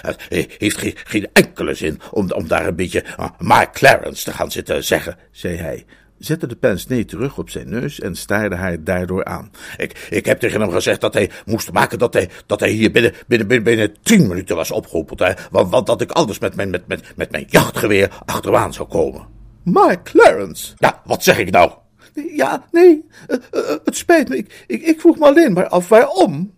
Het 0.00 0.26
heeft 0.58 0.78
geen, 1.04 1.28
enkele 1.32 1.74
zin 1.74 2.00
om, 2.10 2.30
om 2.30 2.48
daar 2.48 2.66
een 2.66 2.76
beetje 2.76 3.04
uh, 3.20 3.30
My 3.38 3.70
Clarence 3.72 4.24
te 4.24 4.32
gaan 4.32 4.50
zitten 4.50 4.84
zeggen, 4.84 5.16
zei 5.30 5.56
hij 5.56 5.84
zette 6.18 6.46
de 6.46 6.56
pensnee 6.56 7.04
terug 7.04 7.38
op 7.38 7.50
zijn 7.50 7.68
neus 7.68 8.00
en 8.00 8.16
staarde 8.16 8.54
haar 8.54 8.84
daardoor 8.84 9.24
aan. 9.24 9.50
Ik, 9.76 10.06
ik 10.10 10.24
heb 10.24 10.38
tegen 10.38 10.60
hem 10.60 10.70
gezegd 10.70 11.00
dat 11.00 11.14
hij 11.14 11.30
moest 11.46 11.72
maken 11.72 11.98
dat 11.98 12.12
hij, 12.12 12.30
dat 12.46 12.60
hij 12.60 12.70
hier 12.70 12.90
binnen, 12.90 13.12
binnen, 13.26 13.46
binnen, 13.46 13.64
binnen 13.64 13.96
tien 14.02 14.26
minuten 14.26 14.56
was 14.56 14.70
opgeroepen. 14.70 15.26
Hè, 15.26 15.32
want, 15.50 15.70
want 15.70 15.86
dat 15.86 16.00
ik 16.00 16.10
anders 16.10 16.38
met 16.38 16.54
mijn, 16.56 16.70
met, 16.70 16.86
met, 16.86 17.16
met 17.16 17.30
mijn 17.30 17.46
jachtgeweer 17.48 18.22
achteraan 18.24 18.72
zou 18.72 18.88
komen. 18.88 19.26
My 19.62 20.02
Clarence! 20.02 20.74
Ja, 20.78 21.02
wat 21.04 21.22
zeg 21.22 21.38
ik 21.38 21.50
nou? 21.50 21.72
Ja, 22.14 22.66
nee, 22.70 23.04
uh, 23.28 23.36
uh, 23.54 23.76
het 23.84 23.96
spijt 23.96 24.28
me. 24.28 24.36
Ik, 24.36 24.64
ik, 24.66 24.82
ik 24.82 25.00
vroeg 25.00 25.18
me 25.18 25.24
alleen 25.24 25.52
maar 25.52 25.68
af 25.68 25.88
waarom. 25.88 26.54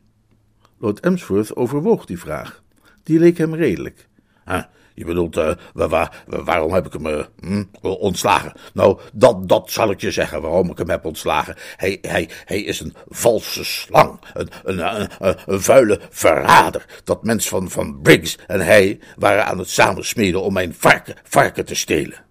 Lord 0.79 1.01
Emsworth 1.01 1.57
overwoog 1.57 2.05
die 2.05 2.19
vraag. 2.19 2.63
Die 3.03 3.19
leek 3.19 3.39
hem 3.39 3.55
redelijk. 3.55 4.09
Huh? 4.45 4.63
Je 4.99 5.05
bedoelt, 5.05 5.41
waar, 5.73 6.25
waarom 6.27 6.73
heb 6.73 6.87
ik 6.87 6.93
hem 6.93 7.07
uh, 7.07 7.25
hm, 7.41 7.65
ontslagen? 7.81 8.53
Nou, 8.73 8.99
dat, 9.13 9.49
dat 9.49 9.71
zal 9.71 9.91
ik 9.91 10.01
je 10.01 10.11
zeggen 10.11 10.43
waarom 10.43 10.71
ik 10.71 10.79
hem 10.79 10.91
heb 10.91 11.05
ontslagen. 11.05 11.57
Hij, 11.77 11.99
hij, 12.03 12.29
hij 12.45 12.61
is 12.61 12.81
een 12.81 12.95
valse 13.09 13.65
slang, 13.65 14.21
een, 14.35 14.81
een, 15.45 15.61
vuile 15.61 16.01
verrader. 16.11 16.85
Dat 17.05 17.25
mens 17.25 17.49
van, 17.49 17.71
van 17.71 18.01
Briggs 18.03 18.39
en 18.47 18.61
hij 18.61 18.99
waren 19.17 19.47
aan 19.47 19.59
het 19.59 19.71
samensmeden 19.71 20.43
om 20.43 20.53
mijn 20.53 20.75
varken, 20.79 21.17
varken 21.23 21.65
te 21.65 21.75
stelen. 21.75 22.25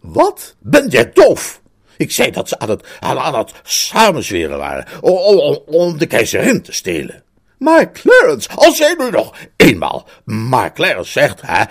Wat? 0.00 0.56
Ben 0.58 0.88
jij 0.88 1.10
doof? 1.12 1.60
Ik 1.96 2.12
zei 2.12 2.30
dat 2.30 2.48
ze 2.48 2.58
aan 2.58 2.70
het, 2.70 2.98
aan, 3.00 3.34
het 3.34 3.52
samenzweren 3.62 4.58
waren 4.58 4.86
om, 5.00 5.58
om 5.66 5.98
de 5.98 6.06
keizerin 6.06 6.62
te 6.62 6.72
stelen. 6.72 7.22
Maar 7.62 7.92
Clarence, 7.92 8.48
als 8.54 8.78
jij 8.78 8.94
nu 8.98 9.10
nog 9.10 9.36
eenmaal 9.56 10.08
maar 10.24 10.72
Clarence 10.72 11.12
zegt, 11.12 11.40
hè, 11.44 11.64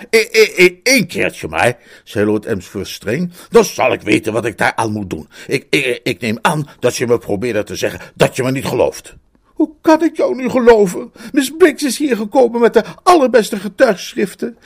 één 0.82 1.06
keertje 1.06 1.48
maar, 1.48 1.78
zei 2.04 2.26
Lord 2.26 2.46
Emsworth 2.46 2.88
streng, 2.88 3.32
dan 3.50 3.64
zal 3.64 3.92
ik 3.92 4.02
weten 4.02 4.32
wat 4.32 4.44
ik 4.44 4.58
daar 4.58 4.72
aan 4.74 4.92
moet 4.92 5.10
doen. 5.10 5.28
Ik, 5.46 5.66
ik, 5.70 6.00
ik 6.02 6.20
neem 6.20 6.38
aan 6.40 6.68
dat 6.80 6.96
je 6.96 7.06
me 7.06 7.18
probeerde 7.18 7.62
te 7.62 7.76
zeggen 7.76 8.00
dat 8.14 8.36
je 8.36 8.42
me 8.42 8.50
niet 8.50 8.66
gelooft. 8.66 9.14
Hoe 9.44 9.70
kan 9.80 10.02
ik 10.02 10.16
jou 10.16 10.34
nu 10.34 10.48
geloven? 10.48 11.12
Miss 11.32 11.52
Briggs 11.58 11.82
is 11.82 11.98
hier 11.98 12.16
gekomen 12.16 12.60
met 12.60 12.74
de 12.74 12.84
allerbeste 13.02 13.56
getuigschriften. 13.56 14.56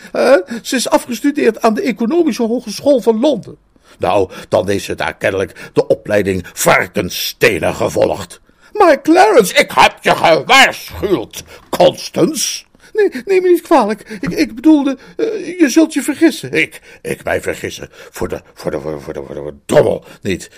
Ze 0.62 0.76
is 0.76 0.88
afgestudeerd 0.88 1.62
aan 1.62 1.74
de 1.74 1.82
Economische 1.82 2.42
Hogeschool 2.42 3.00
van 3.00 3.20
Londen. 3.20 3.56
Nou, 3.98 4.30
dan 4.48 4.68
heeft 4.68 4.84
ze 4.84 4.94
daar 4.94 5.16
kennelijk 5.16 5.70
de 5.72 5.86
opleiding 5.86 6.44
varkensstenen 6.52 7.74
gevolgd. 7.74 8.40
Maar 8.78 9.02
Clarence, 9.02 9.54
ik 9.54 9.70
heb 9.74 9.98
je 10.00 10.16
gewaarschuwd, 10.16 11.42
Constance. 11.70 12.64
Nee, 12.96 13.22
neem 13.24 13.42
me 13.42 13.48
niet 13.48 13.60
kwalijk. 13.60 14.18
Ik, 14.20 14.30
ik 14.30 14.54
bedoelde, 14.54 14.98
uh, 15.16 15.58
je 15.58 15.68
zult 15.68 15.92
je 15.92 16.02
vergissen. 16.02 16.52
Ik, 16.52 16.80
ik 17.02 17.24
mij 17.24 17.40
vergissen. 17.40 17.88
Voor 17.90 18.28
de, 18.28 18.40
voor 18.54 18.70
de, 18.70 18.80
voor 18.80 18.92
de, 18.92 19.00
voor 19.00 19.12
de, 19.12 19.22
voor 19.24 19.34
de 19.34 19.54
dommel 19.66 20.04
niet. 20.22 20.50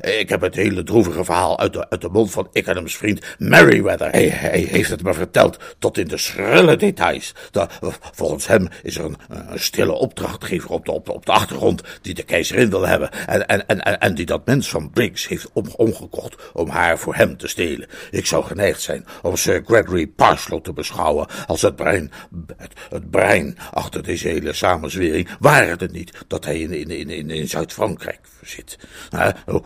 ik 0.00 0.28
heb 0.28 0.40
het 0.40 0.54
hele 0.54 0.82
droevige 0.82 1.24
verhaal 1.24 1.58
uit 1.58 1.72
de, 1.72 1.90
uit 1.90 2.00
de 2.00 2.08
mond 2.08 2.30
van 2.30 2.48
Ickenham's 2.52 2.96
vriend 2.96 3.24
Merryweather. 3.38 4.10
Hij, 4.10 4.28
hij 4.28 4.60
heeft 4.60 4.90
het 4.90 5.02
me 5.02 5.14
verteld 5.14 5.58
tot 5.78 5.98
in 5.98 6.08
de 6.08 6.16
schrille 6.16 6.76
details. 6.76 7.34
De, 7.50 7.66
volgens 8.12 8.46
hem 8.46 8.68
is 8.82 8.98
er 8.98 9.04
een, 9.04 9.16
een 9.28 9.60
stille 9.60 9.92
opdrachtgever 9.92 10.70
op 10.70 10.84
de, 10.84 10.92
op, 10.92 11.06
de, 11.06 11.12
op 11.12 11.26
de 11.26 11.32
achtergrond 11.32 11.82
die 12.02 12.14
de 12.14 12.22
keizerin 12.22 12.70
wil 12.70 12.86
hebben. 12.86 13.10
En, 13.26 13.46
en, 13.46 13.66
en, 13.66 14.00
en 14.00 14.14
die 14.14 14.26
dat 14.26 14.46
mens 14.46 14.68
van 14.68 14.90
Briggs 14.90 15.28
heeft 15.28 15.50
om, 15.52 15.66
omgekocht 15.76 16.36
om 16.52 16.68
haar 16.68 16.98
voor 16.98 17.14
hem 17.14 17.36
te 17.36 17.48
stelen. 17.48 17.88
Ik 18.10 18.26
zou 18.26 18.44
geneigd 18.44 18.80
zijn 18.80 19.06
om 19.22 19.36
Sir 19.36 19.62
Gregory 19.64 20.06
Parslow 20.06 20.62
te 20.62 20.72
beschouwen 20.72 21.26
als 21.46 21.62
het 21.62 21.76
brein, 21.86 22.10
het, 22.56 22.72
het, 22.90 23.10
brein 23.10 23.58
achter 23.70 24.02
deze 24.02 24.28
hele 24.28 24.52
samenzwering, 24.52 25.28
waren 25.40 25.78
het 25.78 25.92
niet 25.92 26.24
dat 26.26 26.44
hij 26.44 26.60
in, 26.60 26.90
in, 26.90 27.10
in, 27.10 27.30
in 27.30 27.48
Zuid-Frankrijk 27.48 28.20
zit. 28.42 28.78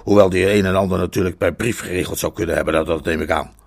hoewel 0.03 0.29
die 0.29 0.53
een 0.53 0.67
en 0.67 0.77
ander 0.77 0.99
natuurlijk 0.99 1.39
per 1.39 1.55
brief 1.55 1.81
geregeld 1.81 2.19
zou 2.19 2.33
kunnen 2.33 2.55
hebben, 2.55 2.75
dat, 2.75 2.87
dat 2.87 3.05
neem 3.05 3.21
ik 3.21 3.31
aan. 3.31 3.59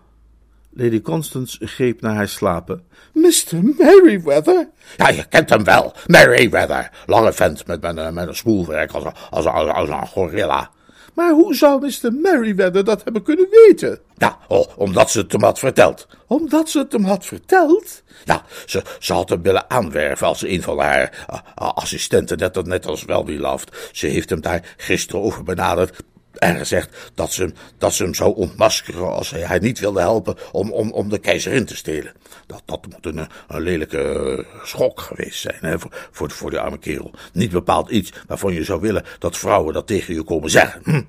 Lady 0.75 1.01
Constance 1.01 1.67
greep 1.67 2.01
naar 2.01 2.15
haar 2.15 2.27
slapen. 2.27 2.83
Mr. 3.13 3.63
Merryweather? 3.77 4.69
Ja, 4.97 5.09
je 5.09 5.25
kent 5.27 5.49
hem 5.49 5.63
wel. 5.63 5.93
Merryweather. 6.05 6.89
Lange 7.05 7.33
vent 7.33 7.67
met, 7.67 7.81
met, 7.81 8.13
met 8.13 8.27
een 8.27 8.35
spoelwerk 8.35 8.91
als, 8.91 9.03
als, 9.29 9.45
als, 9.45 9.69
als 9.69 9.89
een 9.89 10.07
gorilla. 10.07 10.71
Maar 11.13 11.31
hoe 11.31 11.55
zou 11.55 11.81
Mr. 11.81 12.13
Merryweather 12.13 12.83
dat 12.83 13.03
hebben 13.03 13.23
kunnen 13.23 13.47
weten? 13.49 13.99
Oh, 14.47 14.67
omdat 14.75 15.11
ze 15.11 15.19
het 15.19 15.31
hem 15.31 15.43
had 15.43 15.59
verteld. 15.59 16.07
Omdat 16.27 16.69
ze 16.69 16.79
het 16.79 16.91
hem 16.91 17.03
had 17.03 17.25
verteld? 17.25 18.03
Ja, 18.25 18.43
ze, 18.65 18.81
ze 18.99 19.13
had 19.13 19.29
hem 19.29 19.41
willen 19.41 19.69
aanwerven 19.69 20.27
als 20.27 20.41
een 20.41 20.61
van 20.61 20.79
haar 20.79 21.25
uh, 21.31 21.39
assistenten, 21.55 22.37
net, 22.37 22.65
net 22.65 22.85
als 22.85 23.05
Welbeloved. 23.05 23.89
Ze 23.91 24.07
heeft 24.07 24.29
hem 24.29 24.41
daar 24.41 24.73
gisteren 24.77 25.21
over 25.21 25.43
benaderd 25.43 26.03
en 26.33 26.57
gezegd 26.57 27.11
dat 27.15 27.33
ze, 27.33 27.53
dat 27.77 27.93
ze 27.93 28.03
hem 28.03 28.13
zou 28.13 28.35
ontmaskeren 28.35 29.13
als 29.13 29.29
hij 29.29 29.45
haar 29.45 29.61
niet 29.61 29.79
wilde 29.79 29.99
helpen 29.99 30.35
om, 30.51 30.71
om, 30.71 30.91
om 30.91 31.09
de 31.09 31.17
keizerin 31.17 31.65
te 31.65 31.75
stelen. 31.75 32.13
Dat, 32.45 32.61
dat 32.65 32.85
moet 32.89 33.05
een, 33.05 33.27
een 33.47 33.61
lelijke 33.61 33.97
eh, 33.97 34.65
schok 34.65 34.99
geweest 34.99 35.39
zijn 35.39 35.57
hè, 35.59 35.79
voor, 35.79 36.07
voor, 36.11 36.31
voor 36.31 36.59
arme 36.59 36.77
kerel. 36.77 37.13
Niet 37.33 37.51
bepaald 37.51 37.89
iets 37.89 38.13
waarvan 38.27 38.53
je 38.53 38.63
zou 38.63 38.81
willen 38.81 39.03
dat 39.19 39.37
vrouwen 39.37 39.73
dat 39.73 39.87
tegen 39.87 40.13
je 40.13 40.23
komen 40.23 40.49
zeggen. 40.49 40.81
Hm. 40.83 41.01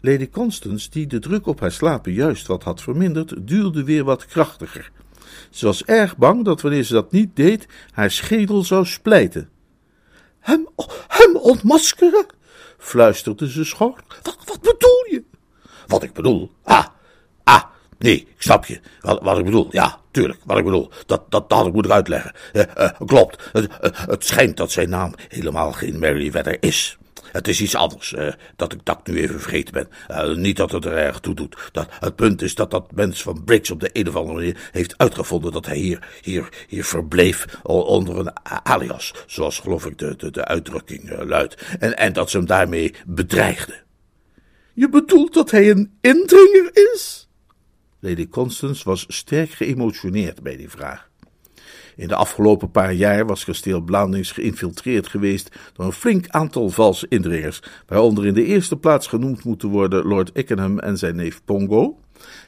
Lady 0.00 0.30
Constance, 0.30 0.90
die 0.90 1.06
de 1.06 1.18
druk 1.18 1.46
op 1.46 1.60
haar 1.60 1.72
slapen 1.72 2.12
juist 2.12 2.46
wat 2.46 2.62
had 2.62 2.82
verminderd, 2.82 3.46
duurde 3.46 3.84
weer 3.84 4.04
wat 4.04 4.26
krachtiger. 4.26 4.90
Ze 5.50 5.66
was 5.66 5.84
erg 5.84 6.16
bang 6.16 6.44
dat 6.44 6.60
wanneer 6.60 6.82
ze 6.82 6.92
dat 6.92 7.12
niet 7.12 7.36
deed, 7.36 7.66
haar 7.90 8.10
schedel 8.10 8.64
zou 8.64 8.86
splijten. 8.86 9.48
Hem, 10.40 10.68
hem 11.08 11.36
ontmaskeren? 11.36 12.26
Fluisterde 12.78 13.50
ze 13.50 13.64
schor. 13.64 13.94
Wat, 14.22 14.36
wat 14.44 14.60
bedoel 14.60 15.06
je? 15.10 15.22
Wat 15.86 16.02
ik 16.02 16.12
bedoel? 16.12 16.50
Ah, 16.62 16.86
ah, 17.44 17.62
Nee, 17.98 18.16
ik 18.16 18.42
snap 18.42 18.64
je. 18.66 18.80
Wat, 19.00 19.22
wat 19.22 19.38
ik 19.38 19.44
bedoel. 19.44 19.68
Ja, 19.70 20.00
tuurlijk, 20.10 20.40
wat 20.44 20.58
ik 20.58 20.64
bedoel. 20.64 20.90
Dat, 21.06 21.30
dat, 21.30 21.50
dat 21.50 21.58
had 21.58 21.66
ik 21.66 21.72
moeten 21.72 21.92
uitleggen. 21.92 22.32
Uh, 22.52 22.62
uh, 22.78 22.90
klopt. 23.06 23.48
Het, 23.52 23.68
het 23.80 24.24
schijnt 24.24 24.56
dat 24.56 24.70
zijn 24.70 24.88
naam 24.88 25.14
helemaal 25.28 25.72
geen 25.72 25.98
Merryweather 25.98 26.56
is. 26.60 26.98
Het 27.32 27.48
is 27.48 27.60
iets 27.60 27.74
anders, 27.74 28.12
uh, 28.12 28.32
dat 28.56 28.72
ik 28.72 28.80
dat 28.82 29.06
nu 29.06 29.18
even 29.18 29.40
vergeten 29.40 29.72
ben. 29.72 29.88
Uh, 30.10 30.36
niet 30.36 30.56
dat 30.56 30.72
het 30.72 30.84
er 30.84 30.96
erg 30.96 31.20
toe 31.20 31.34
doet. 31.34 31.56
Dat, 31.72 31.88
het 31.90 32.16
punt 32.16 32.42
is 32.42 32.54
dat 32.54 32.70
dat 32.70 32.92
mens 32.92 33.22
van 33.22 33.44
Briggs 33.44 33.70
op 33.70 33.80
de 33.80 33.90
een 33.92 34.08
of 34.08 34.16
andere 34.16 34.34
manier 34.34 34.68
heeft 34.72 34.98
uitgevonden 34.98 35.52
dat 35.52 35.66
hij 35.66 35.76
hier, 35.76 36.06
hier, 36.22 36.48
hier 36.68 36.84
verbleef 36.84 37.46
onder 37.62 38.18
een 38.18 38.32
alias, 38.62 39.14
zoals 39.26 39.58
geloof 39.58 39.86
ik 39.86 39.98
de, 39.98 40.16
de, 40.16 40.30
de 40.30 40.44
uitdrukking 40.44 41.10
uh, 41.10 41.18
luidt. 41.22 41.76
En, 41.78 41.96
en 41.96 42.12
dat 42.12 42.30
ze 42.30 42.36
hem 42.36 42.46
daarmee 42.46 42.94
bedreigde. 43.06 43.82
Je 44.74 44.88
bedoelt 44.88 45.34
dat 45.34 45.50
hij 45.50 45.70
een 45.70 45.92
indringer 46.00 46.70
is? 46.72 47.28
Lady 48.00 48.28
Constance 48.28 48.84
was 48.84 49.04
sterk 49.08 49.50
geëmotioneerd 49.50 50.42
bij 50.42 50.56
die 50.56 50.68
vraag. 50.68 51.07
In 51.98 52.08
de 52.08 52.14
afgelopen 52.14 52.70
paar 52.70 52.92
jaar 52.92 53.26
was 53.26 53.44
kasteel 53.44 53.80
Blandings 53.80 54.32
geïnfiltreerd 54.32 55.08
geweest 55.08 55.56
door 55.72 55.86
een 55.86 55.92
flink 55.92 56.28
aantal 56.28 56.70
valse 56.70 57.06
indringers, 57.08 57.62
waaronder 57.86 58.26
in 58.26 58.34
de 58.34 58.44
eerste 58.44 58.76
plaats 58.76 59.06
genoemd 59.06 59.44
moeten 59.44 59.68
worden 59.68 60.06
Lord 60.06 60.30
Ickenham 60.34 60.78
en 60.78 60.98
zijn 60.98 61.16
neef 61.16 61.40
Pongo. 61.44 61.98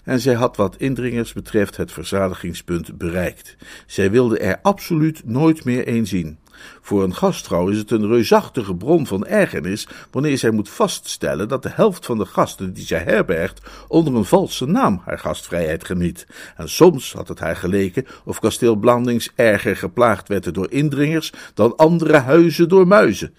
En 0.04 0.20
zij 0.20 0.34
had 0.34 0.56
wat 0.56 0.76
indringers 0.76 1.32
betreft 1.32 1.76
het 1.76 1.92
verzadigingspunt 1.92 2.98
bereikt. 2.98 3.56
Zij 3.86 4.10
wilde 4.10 4.38
er 4.38 4.58
absoluut 4.62 5.22
nooit 5.24 5.64
meer 5.64 5.88
een 5.88 6.06
zien. 6.06 6.38
Voor 6.80 7.02
een 7.02 7.14
gastvrouw 7.14 7.68
is 7.68 7.78
het 7.78 7.90
een 7.90 8.06
reusachtige 8.06 8.74
bron 8.74 9.06
van 9.06 9.26
ergernis 9.26 9.88
wanneer 10.10 10.38
zij 10.38 10.50
moet 10.50 10.68
vaststellen 10.68 11.48
dat 11.48 11.62
de 11.62 11.70
helft 11.72 12.06
van 12.06 12.18
de 12.18 12.24
gasten 12.24 12.72
die 12.72 12.86
zij 12.86 13.02
herbergt 13.02 13.60
onder 13.88 14.14
een 14.14 14.24
valse 14.24 14.66
naam 14.66 15.00
haar 15.04 15.18
gastvrijheid 15.18 15.84
geniet. 15.84 16.26
En 16.56 16.68
soms 16.68 17.12
had 17.12 17.28
het 17.28 17.38
haar 17.38 17.56
geleken 17.56 18.06
of 18.24 18.38
kasteel 18.38 18.76
Blandings 18.76 19.30
erger 19.34 19.76
geplaagd 19.76 20.28
werd 20.28 20.54
door 20.54 20.70
indringers 20.70 21.32
dan 21.54 21.76
andere 21.76 22.16
huizen 22.16 22.68
door 22.68 22.86
muizen. 22.86 23.34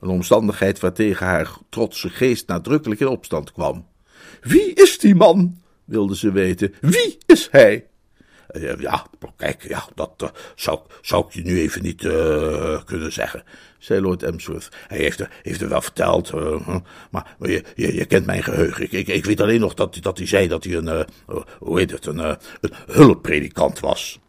Een 0.00 0.08
omstandigheid 0.08 0.80
waartegen 0.80 1.26
haar 1.26 1.50
trotse 1.68 2.08
geest 2.08 2.46
nadrukkelijk 2.48 3.00
in 3.00 3.08
opstand 3.08 3.52
kwam. 3.52 3.86
Wie 4.40 4.74
is 4.74 4.98
die 4.98 5.14
man? 5.14 5.60
wilde 5.84 6.16
ze 6.16 6.32
weten. 6.32 6.74
Wie 6.80 7.18
is 7.26 7.48
hij? 7.50 7.86
Uh, 8.52 8.78
ja, 8.78 9.06
kijk, 9.36 9.68
ja, 9.68 9.84
dat 9.94 10.12
uh, 10.22 10.28
zou, 10.54 10.80
zou 11.00 11.26
ik 11.26 11.32
je 11.32 11.42
nu 11.42 11.60
even 11.60 11.82
niet 11.82 12.02
uh, 12.02 12.82
kunnen 12.84 13.12
zeggen, 13.12 13.44
zei 13.78 14.00
Lord 14.00 14.22
Emsworth. 14.22 14.68
Hij 14.88 14.98
heeft, 14.98 15.22
heeft 15.42 15.60
er 15.60 15.68
wel 15.68 15.82
verteld, 15.82 16.32
maar, 17.10 17.36
maar 17.38 17.50
je, 17.50 17.64
je, 17.74 17.94
je, 17.94 18.04
kent 18.04 18.26
mijn 18.26 18.42
geheugen. 18.42 18.82
Ik, 18.82 18.92
ik, 18.92 19.08
ik, 19.08 19.24
weet 19.24 19.40
alleen 19.40 19.60
nog 19.60 19.74
dat, 19.74 19.98
dat 20.00 20.18
hij 20.18 20.26
zei 20.26 20.48
dat 20.48 20.64
hij 20.64 20.74
een, 20.74 21.06
hoe 21.58 21.78
heet 21.78 21.90
het, 21.90 22.06
een, 22.06 22.18
een 22.18 22.38
hulppredikant 22.86 23.80
was. 23.80 24.20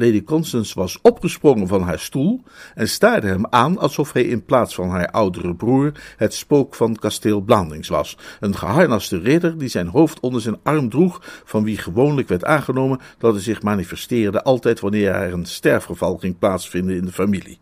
Lady 0.00 0.24
Constance 0.24 0.74
was 0.74 0.98
opgesprongen 1.02 1.68
van 1.68 1.82
haar 1.82 1.98
stoel 1.98 2.42
en 2.74 2.88
staarde 2.88 3.26
hem 3.26 3.46
aan 3.50 3.78
alsof 3.78 4.12
hij 4.12 4.22
in 4.22 4.44
plaats 4.44 4.74
van 4.74 4.88
haar 4.88 5.10
oudere 5.10 5.54
broer 5.54 5.92
het 6.16 6.34
spook 6.34 6.74
van 6.74 6.96
kasteel 6.96 7.40
Blandings 7.40 7.88
was, 7.88 8.16
een 8.40 8.56
geharnaste 8.56 9.18
ridder 9.18 9.58
die 9.58 9.68
zijn 9.68 9.86
hoofd 9.86 10.20
onder 10.20 10.40
zijn 10.40 10.58
arm 10.62 10.88
droeg, 10.88 11.42
van 11.44 11.64
wie 11.64 11.78
gewoonlijk 11.78 12.28
werd 12.28 12.44
aangenomen 12.44 13.00
dat 13.18 13.32
hij 13.32 13.42
zich 13.42 13.62
manifesteerde 13.62 14.42
altijd 14.42 14.80
wanneer 14.80 15.10
er 15.10 15.32
een 15.32 15.46
sterfgeval 15.46 16.16
ging 16.16 16.38
plaatsvinden 16.38 16.96
in 16.96 17.04
de 17.04 17.12
familie. 17.12 17.58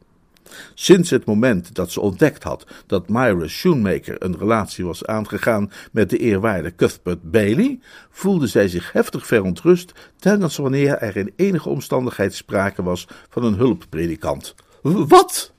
Sinds 0.75 1.11
het 1.11 1.25
moment 1.25 1.75
dat 1.75 1.91
ze 1.91 2.01
ontdekt 2.01 2.43
had 2.43 2.67
dat 2.87 3.09
Myra 3.09 3.47
Shoemaker 3.47 4.17
een 4.19 4.39
relatie 4.39 4.85
was 4.85 5.07
aangegaan 5.07 5.71
met 5.93 6.11
de 6.11 6.19
eerwaarde 6.19 6.75
Cuthbert 6.75 7.31
Bailey, 7.31 7.79
voelde 8.11 8.47
zij 8.47 8.69
zich 8.69 8.93
heftig 8.93 9.27
verontrust 9.27 9.93
telkens 10.19 10.57
wanneer 10.57 10.99
er 10.99 11.17
in 11.17 11.33
enige 11.37 11.69
omstandigheid 11.69 12.35
sprake 12.35 12.83
was 12.83 13.07
van 13.29 13.45
een 13.45 13.55
hulppredikant. 13.55 14.55
Wat? 14.83 15.53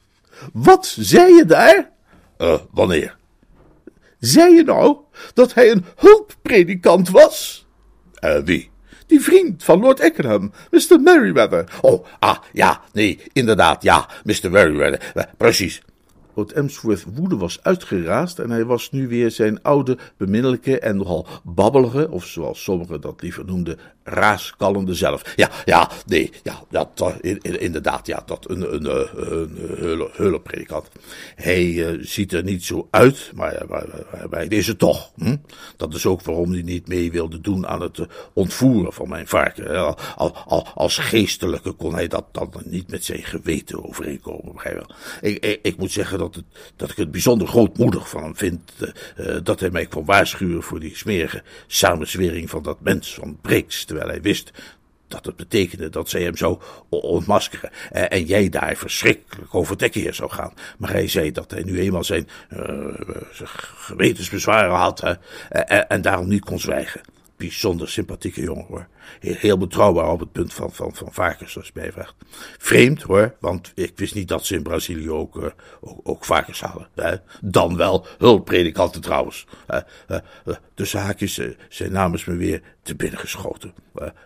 Wat 0.54 0.86
zei 1.00 1.34
je 1.34 1.46
daar? 1.46 1.92
Uh, 2.38 2.60
wanneer? 2.72 3.18
Zei 4.20 4.56
je 4.56 4.64
nou 4.64 4.98
dat 5.34 5.54
hij 5.54 5.72
een 5.72 5.86
hulppredikant 5.96 7.10
was? 7.10 7.66
Uh, 8.24 8.38
wie? 8.44 8.70
Die 9.08 9.22
vriend 9.22 9.64
van 9.64 9.80
Lord 9.80 10.00
Eckenham, 10.00 10.52
Mr. 10.72 11.00
Merryweather. 11.00 11.66
Oh, 11.82 12.06
ah, 12.20 12.38
ja, 12.54 12.82
nee, 12.94 13.20
inderdaad, 13.34 13.84
ja, 13.84 14.08
Mr. 14.24 14.52
Merryweather, 14.52 15.12
uh, 15.16 15.24
precies. 15.38 15.82
Lord 16.38 16.52
Emsworth 16.52 17.06
woede 17.14 17.38
was 17.38 17.60
uitgeraasd 17.62 18.40
en 18.40 18.50
hij 18.50 18.66
was 18.66 18.92
nu 18.92 19.08
weer 19.08 19.32
zijn 19.32 19.62
oude, 19.64 19.98
beminnelijke 20.18 20.80
en 20.80 20.98
nogal 20.98 21.28
babbelige, 21.44 22.12
of 22.12 22.26
zoals 22.26 22.64
sommigen 22.64 23.02
dat 23.02 23.22
liever 23.22 23.46
noemden, 23.46 23.80
raaskallende 24.04 24.94
zelf. 24.94 25.34
Ja, 25.36 25.50
ja, 25.66 25.90
nee, 26.06 26.32
ja, 26.44 26.64
dat, 26.70 27.14
in, 27.22 27.42
inderdaad, 27.42 28.08
ja, 28.08 28.24
dat 28.26 28.50
een, 28.50 28.74
een, 28.74 28.86
een, 28.86 29.96
een. 30.18 30.84
Hij 31.36 31.66
uh, 31.66 31.98
ziet 32.02 32.34
er 32.34 32.44
niet 32.44 32.64
zo 32.64 32.88
uit, 32.92 33.32
maar, 33.36 33.64
maar, 33.68 33.86
maar, 34.12 34.30
maar 34.30 34.52
is 34.52 34.68
het 34.68 34.80
toch. 34.80 35.12
Hm? 35.16 35.36
Dat 35.78 35.94
is 35.94 36.06
ook 36.06 36.22
waarom 36.22 36.52
hij 36.52 36.62
niet 36.62 36.88
mee 36.88 37.12
wilde 37.12 37.42
doen 37.42 37.68
aan 37.68 37.82
het 37.82 38.06
ontvoeren 38.34 38.94
van 38.94 39.10
mijn 39.10 39.28
varken. 39.28 39.96
Al, 40.16 40.36
al, 40.48 40.68
als 40.76 40.98
geestelijke 40.98 41.72
kon 41.72 41.94
hij 41.94 42.08
dat 42.08 42.26
dan 42.32 42.52
niet 42.66 42.92
met 42.92 43.06
zijn 43.06 43.24
geweten 43.24 43.86
overeenkomen. 43.86 44.56
Ik, 45.22 45.44
ik, 45.46 45.60
ik 45.62 45.78
moet 45.78 45.92
zeggen 45.92 46.18
dat, 46.18 46.27
het, 46.36 46.46
dat 46.76 46.92
ik 46.92 46.98
het 46.98 47.12
bijzonder 47.12 47.48
grootmoedig 47.48 48.10
van 48.10 48.24
hem 48.24 48.36
vind 48.36 48.72
uh, 49.18 49.38
dat 49.44 49.60
hij 49.60 49.70
mij 49.70 49.86
kwam 49.86 50.06
waarschuwen 50.06 50.64
voor 50.64 50.80
die 50.80 50.96
smerige 50.96 51.44
samenzwering 51.68 52.50
van 52.50 52.64
dat 52.64 52.82
mens 52.82 53.14
van 53.14 53.38
Briggs, 53.42 53.86
terwijl 53.86 54.08
hij 54.08 54.22
wist 54.22 54.52
dat 55.08 55.26
het 55.26 55.36
betekende 55.36 55.90
dat 55.90 56.10
zij 56.10 56.22
hem 56.22 56.38
zou 56.38 56.60
ontmaskeren 56.90 57.72
en 57.92 58.24
jij 58.24 58.50
daar 58.50 58.76
verschrikkelijk 58.76 59.56
over 59.56 59.78
tekeer 59.78 60.14
zou 60.14 60.32
gaan. 60.32 60.54
Maar 60.78 60.92
hij 60.92 61.08
zei 61.08 61.32
dat 61.32 61.52
hij 61.52 61.64
nu 61.64 61.80
eenmaal 61.80 62.04
zijn, 62.04 62.28
uh, 62.54 62.96
gewetensbezwaren 63.58 64.76
had 64.76 65.18
en 65.88 66.02
daarom 66.02 66.28
niet 66.28 66.46
kon 66.46 66.60
zwijgen 66.60 67.02
bijzonder 67.38 67.90
sympathieke 67.90 68.42
jongen 68.42 68.66
hoor. 68.66 68.88
Heel 69.20 69.58
betrouwbaar 69.58 70.12
op 70.12 70.20
het 70.20 70.32
punt 70.32 70.54
van, 70.54 70.72
van, 70.72 70.96
van 70.96 71.14
varkens, 71.14 71.58
als 71.58 71.72
mij 71.74 71.92
vraagt. 71.92 72.16
Vreemd 72.58 73.02
hoor, 73.02 73.36
want 73.40 73.72
ik 73.76 73.92
wist 73.96 74.16
niet 74.16 74.28
dat 74.28 74.46
ze 74.46 74.56
in 74.56 74.64
Brazilië 74.64 75.10
ook, 75.10 75.36
uh, 75.36 75.46
ook, 75.82 76.00
ook, 76.04 76.26
varkens 76.26 76.60
hadden. 76.60 76.88
Hè? 76.96 77.16
Dan 77.42 77.78
wel 77.78 78.06
hulppredikanten 78.18 79.02
trouwens. 79.02 79.46
Uh, 79.70 79.80
uh, 80.46 80.56
tussen 80.74 81.00
haakjes, 81.00 81.42
zijn 81.70 81.92
naam 81.92 82.14
is 82.14 82.26
me 82.26 82.36
weer 82.36 82.62
te 82.88 82.96
binnen 82.96 83.20
geschoten. 83.20 83.74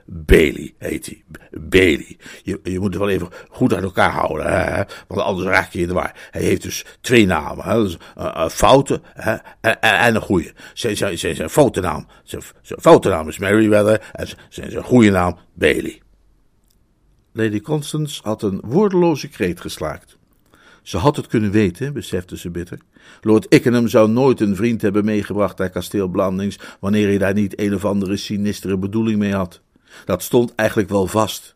Bailey 0.06 0.74
heet 0.78 1.06
hij. 1.06 1.24
Bailey. 1.62 2.18
Je, 2.44 2.60
je 2.64 2.80
moet 2.80 2.94
het 2.94 3.02
wel 3.02 3.10
even 3.10 3.30
goed 3.50 3.76
aan 3.76 3.84
elkaar 3.84 4.12
houden, 4.12 4.46
hè? 4.46 4.84
want 5.08 5.22
anders 5.22 5.48
raak 5.48 5.72
je 5.72 5.80
in 5.80 5.88
de. 5.88 6.10
Hij 6.32 6.42
heeft 6.42 6.62
dus 6.62 6.86
twee 7.02 7.26
namen. 7.26 7.66
Hè? 7.66 7.84
Dus, 7.84 7.98
een 8.16 8.50
foute 8.50 9.02
hè? 9.14 9.36
En, 9.62 9.82
en, 9.82 10.16
een 10.16 10.22
goede. 10.22 10.54
Zijn, 10.74 10.98
zijn, 10.98 11.18
zijn, 11.18 11.36
zijn 11.36 11.50
foute 11.50 11.82
naam. 11.82 12.08
Zijn, 12.24 12.42
zijn 12.62 12.82
foute 12.82 13.10
naam 13.10 13.28
is 13.28 13.38
Meriwether 13.38 14.10
en 14.12 14.28
zijn, 14.50 14.72
zijn 14.72 14.84
goede 14.84 15.10
naam 15.10 15.38
Bailey. 15.54 16.02
Lady 17.34 17.62
Constance 17.62 18.22
had 18.24 18.44
een 18.44 18.62
woordeloze 18.64 19.28
kreet 19.30 19.62
geslaakt. 19.62 20.18
Ze 20.82 20.98
had 20.98 21.16
het 21.16 21.28
kunnen 21.28 21.52
weten, 21.52 21.94
besefte 21.94 22.38
ze 22.38 22.50
bitter. 22.50 22.80
Lord 23.22 23.46
Ickenham 23.50 23.88
zou 23.88 24.10
nooit 24.10 24.40
een 24.40 24.56
vriend 24.56 24.82
hebben 24.82 25.06
meegebracht 25.06 25.58
naar 25.58 25.70
kasteel 25.70 26.08
Blandings, 26.08 26.60
wanneer 26.80 27.08
hij 27.08 27.18
daar 27.18 27.34
niet 27.34 27.60
een 27.60 27.74
of 27.74 27.86
andere 27.86 28.18
sinistere 28.18 28.78
bedoeling 28.78 29.20
mee 29.20 29.34
had. 29.34 29.62
Dat 30.06 30.24
stond 30.24 30.56
eigenlijk 30.56 30.90
wel 30.90 31.08
vast. 31.08 31.56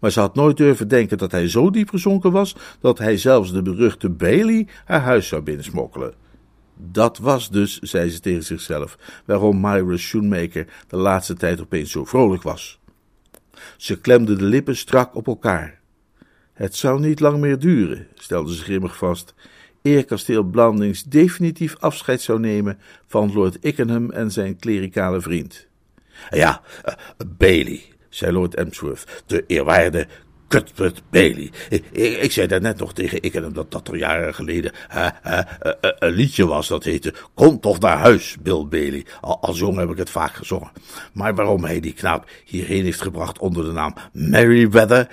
Maar 0.00 0.10
ze 0.10 0.20
had 0.20 0.34
nooit 0.34 0.56
durven 0.56 0.88
denken 0.88 1.18
dat 1.18 1.30
hij 1.30 1.48
zo 1.48 1.70
diep 1.70 1.88
gezonken 1.88 2.32
was, 2.32 2.56
dat 2.80 2.98
hij 2.98 3.16
zelfs 3.16 3.52
de 3.52 3.62
beruchte 3.62 4.10
Bailey 4.10 4.68
haar 4.84 5.00
huis 5.00 5.28
zou 5.28 5.42
binnensmokkelen. 5.42 6.14
Dat 6.76 7.18
was 7.18 7.50
dus, 7.50 7.78
zei 7.78 8.10
ze 8.10 8.20
tegen 8.20 8.44
zichzelf, 8.44 8.98
waarom 9.24 9.60
Myra 9.60 9.96
Shoemaker 9.96 10.66
de 10.88 10.96
laatste 10.96 11.34
tijd 11.34 11.60
opeens 11.60 11.90
zo 11.90 12.04
vrolijk 12.04 12.42
was. 12.42 12.80
Ze 13.76 14.00
klemde 14.00 14.36
de 14.36 14.44
lippen 14.44 14.76
strak 14.76 15.14
op 15.14 15.26
elkaar. 15.26 15.75
Het 16.56 16.76
zou 16.76 17.00
niet 17.00 17.20
lang 17.20 17.38
meer 17.38 17.58
duren, 17.58 18.06
stelde 18.14 18.54
ze 18.54 18.62
grimmig 18.62 18.96
vast, 18.96 19.34
eer 19.82 20.04
kasteel 20.04 20.42
Blandings 20.42 21.02
definitief 21.02 21.76
afscheid 21.78 22.20
zou 22.20 22.40
nemen 22.40 22.78
van 23.06 23.32
Lord 23.32 23.56
Ickenham 23.60 24.10
en 24.10 24.30
zijn 24.30 24.56
klerikale 24.56 25.20
vriend. 25.20 25.66
Ja, 26.30 26.62
uh, 26.88 26.94
Bailey, 27.26 27.82
zei 28.08 28.32
Lord 28.32 28.54
Emsworth, 28.54 29.22
de 29.26 29.44
eerwaarde 29.46 30.06
Cuthbert 30.48 31.02
Bailey. 31.10 31.50
Ik, 31.92 32.32
zei 32.32 32.58
net 32.60 32.78
nog 32.78 32.92
tegen 32.92 33.22
ik 33.22 33.34
en 33.34 33.42
hem 33.42 33.52
dat 33.52 33.70
dat 33.70 33.88
er 33.88 33.96
jaren 33.96 34.34
geleden 34.34 34.72
uh, 34.94 35.06
uh, 35.26 35.38
uh, 35.62 35.72
een 35.80 36.12
liedje 36.12 36.46
was 36.46 36.68
dat 36.68 36.84
heette 36.84 37.14
Kom 37.34 37.60
toch 37.60 37.78
naar 37.78 37.98
huis, 37.98 38.36
Bill 38.42 38.66
Bailey. 38.68 39.06
Al, 39.20 39.40
als 39.40 39.58
jong 39.58 39.78
heb 39.78 39.90
ik 39.90 39.96
het 39.96 40.10
vaak 40.10 40.34
gezongen. 40.34 40.70
Maar 41.12 41.34
waarom 41.34 41.64
hij 41.64 41.80
die 41.80 41.92
knaap 41.92 42.30
hierheen 42.44 42.84
heeft 42.84 43.00
gebracht 43.00 43.38
onder 43.38 43.64
de 43.64 43.72
naam 43.72 43.94
Merryweather 44.12 45.08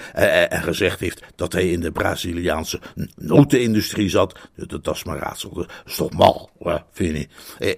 en 0.50 0.64
gezegd 0.64 1.00
heeft 1.00 1.22
dat 1.36 1.54
hij 1.54 1.70
in 1.70 1.80
de 1.80 1.92
Braziliaanse 1.92 2.80
notenindustrie 3.16 4.10
zat, 4.10 4.40
dat, 4.56 4.84
dat 4.84 4.96
is 4.96 5.04
maar 5.04 5.18
raadsel. 5.18 5.54
Dat 5.54 5.72
is 5.86 5.96
toch 5.96 6.14
mal, 6.14 6.50
vind 6.92 7.18
je 7.18 7.18
niet? 7.18 7.30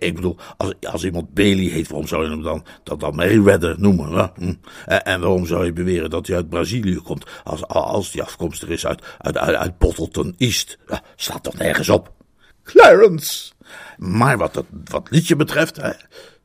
Ik 0.01 0.15
bedoel, 0.15 0.37
als, 0.81 1.03
iemand 1.03 1.33
Bailey 1.33 1.65
heet, 1.65 1.87
waarom 1.87 2.07
zou 2.07 2.23
je 2.23 2.29
hem 2.29 2.41
dan, 2.41 2.65
dat 2.83 2.99
dan 2.99 3.15
Merryweather 3.15 3.75
noemen? 3.77 4.31
Hm? 4.35 4.53
En 4.85 5.19
waarom 5.19 5.45
zou 5.45 5.65
je 5.65 5.73
beweren 5.73 6.09
dat 6.09 6.27
hij 6.27 6.35
uit 6.35 6.49
Brazilië 6.49 6.95
komt? 6.95 7.25
Als, 7.45 7.67
als 7.67 8.11
die 8.11 8.23
afkomstig 8.23 8.69
is 8.69 8.85
uit, 8.85 9.01
uit, 9.17 9.37
uit, 9.37 9.55
uit 9.55 9.77
Bottleton 9.77 10.35
East. 10.37 10.77
Ja, 10.87 11.01
staat 11.15 11.43
toch 11.43 11.57
nergens 11.57 11.89
op? 11.89 12.11
Clarence! 12.63 13.51
Maar 13.97 14.37
wat 14.37 14.55
het 14.55 14.65
wat 14.83 15.07
liedje 15.09 15.35
betreft, 15.35 15.75
hè, 15.75 15.91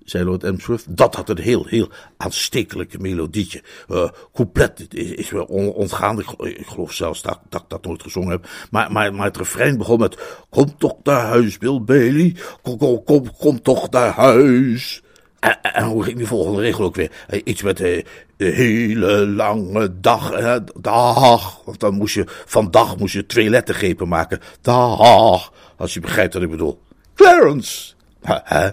zei 0.04 0.24
Lord 0.24 0.44
Emsworth, 0.44 0.84
dat 0.88 1.14
had 1.14 1.28
een 1.28 1.38
heel, 1.38 1.64
heel 1.66 1.88
aanstekelijke 2.16 2.98
melodietje. 2.98 3.62
Uh, 3.88 4.08
couplet 4.32 4.94
is, 4.94 5.10
is 5.10 5.30
me 5.30 5.48
ontgaan. 5.48 6.18
Ik, 6.18 6.30
ik, 6.38 6.66
geloof 6.66 6.92
zelfs 6.92 7.22
dat, 7.22 7.40
dat 7.48 7.64
dat 7.68 7.84
nooit 7.84 8.02
gezongen 8.02 8.30
heb. 8.30 8.48
Maar, 8.70 8.92
maar, 8.92 9.14
maar 9.14 9.26
het 9.26 9.36
refrein 9.36 9.78
begon 9.78 9.98
met: 9.98 10.44
Kom 10.48 10.78
toch 10.78 10.96
naar 11.02 11.26
huis, 11.26 11.58
Bill 11.58 11.80
Bailey. 11.80 12.36
Kom, 12.62 12.78
kom, 12.78 13.04
kom, 13.04 13.36
kom 13.36 13.62
toch 13.62 13.90
naar 13.90 14.12
huis. 14.12 15.02
En, 15.40 15.62
en, 15.62 15.84
hoe 15.84 16.02
ging 16.02 16.16
die 16.16 16.26
volgende 16.26 16.60
regel 16.60 16.84
ook 16.84 16.94
weer? 16.94 17.10
Eh, 17.28 17.40
iets 17.44 17.62
met 17.62 17.76
de, 17.76 18.04
de 18.36 18.44
hele 18.44 19.26
lange 19.26 20.00
dag. 20.00 20.30
Hè? 20.30 20.58
Dag. 20.80 21.62
Want 21.64 21.80
dan 21.80 21.94
moest 21.94 22.14
je, 22.14 22.24
van 22.46 22.70
dag 22.70 22.96
moest 22.96 23.14
je 23.14 23.26
twee 23.26 23.50
lettergrepen 23.50 24.08
maken. 24.08 24.40
Dag. 24.60 25.52
Als 25.76 25.94
je 25.94 26.00
begrijpt 26.00 26.34
wat 26.34 26.42
ik 26.42 26.50
bedoel. 26.50 26.80
Clarence. 27.14 27.94
Hè? 28.24 28.70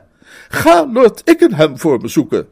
Ga 0.49 0.88
Lord 0.93 1.21
Ickenham 1.25 1.80
voor 1.80 2.01
me 2.01 2.08
zoeken. 2.08 2.47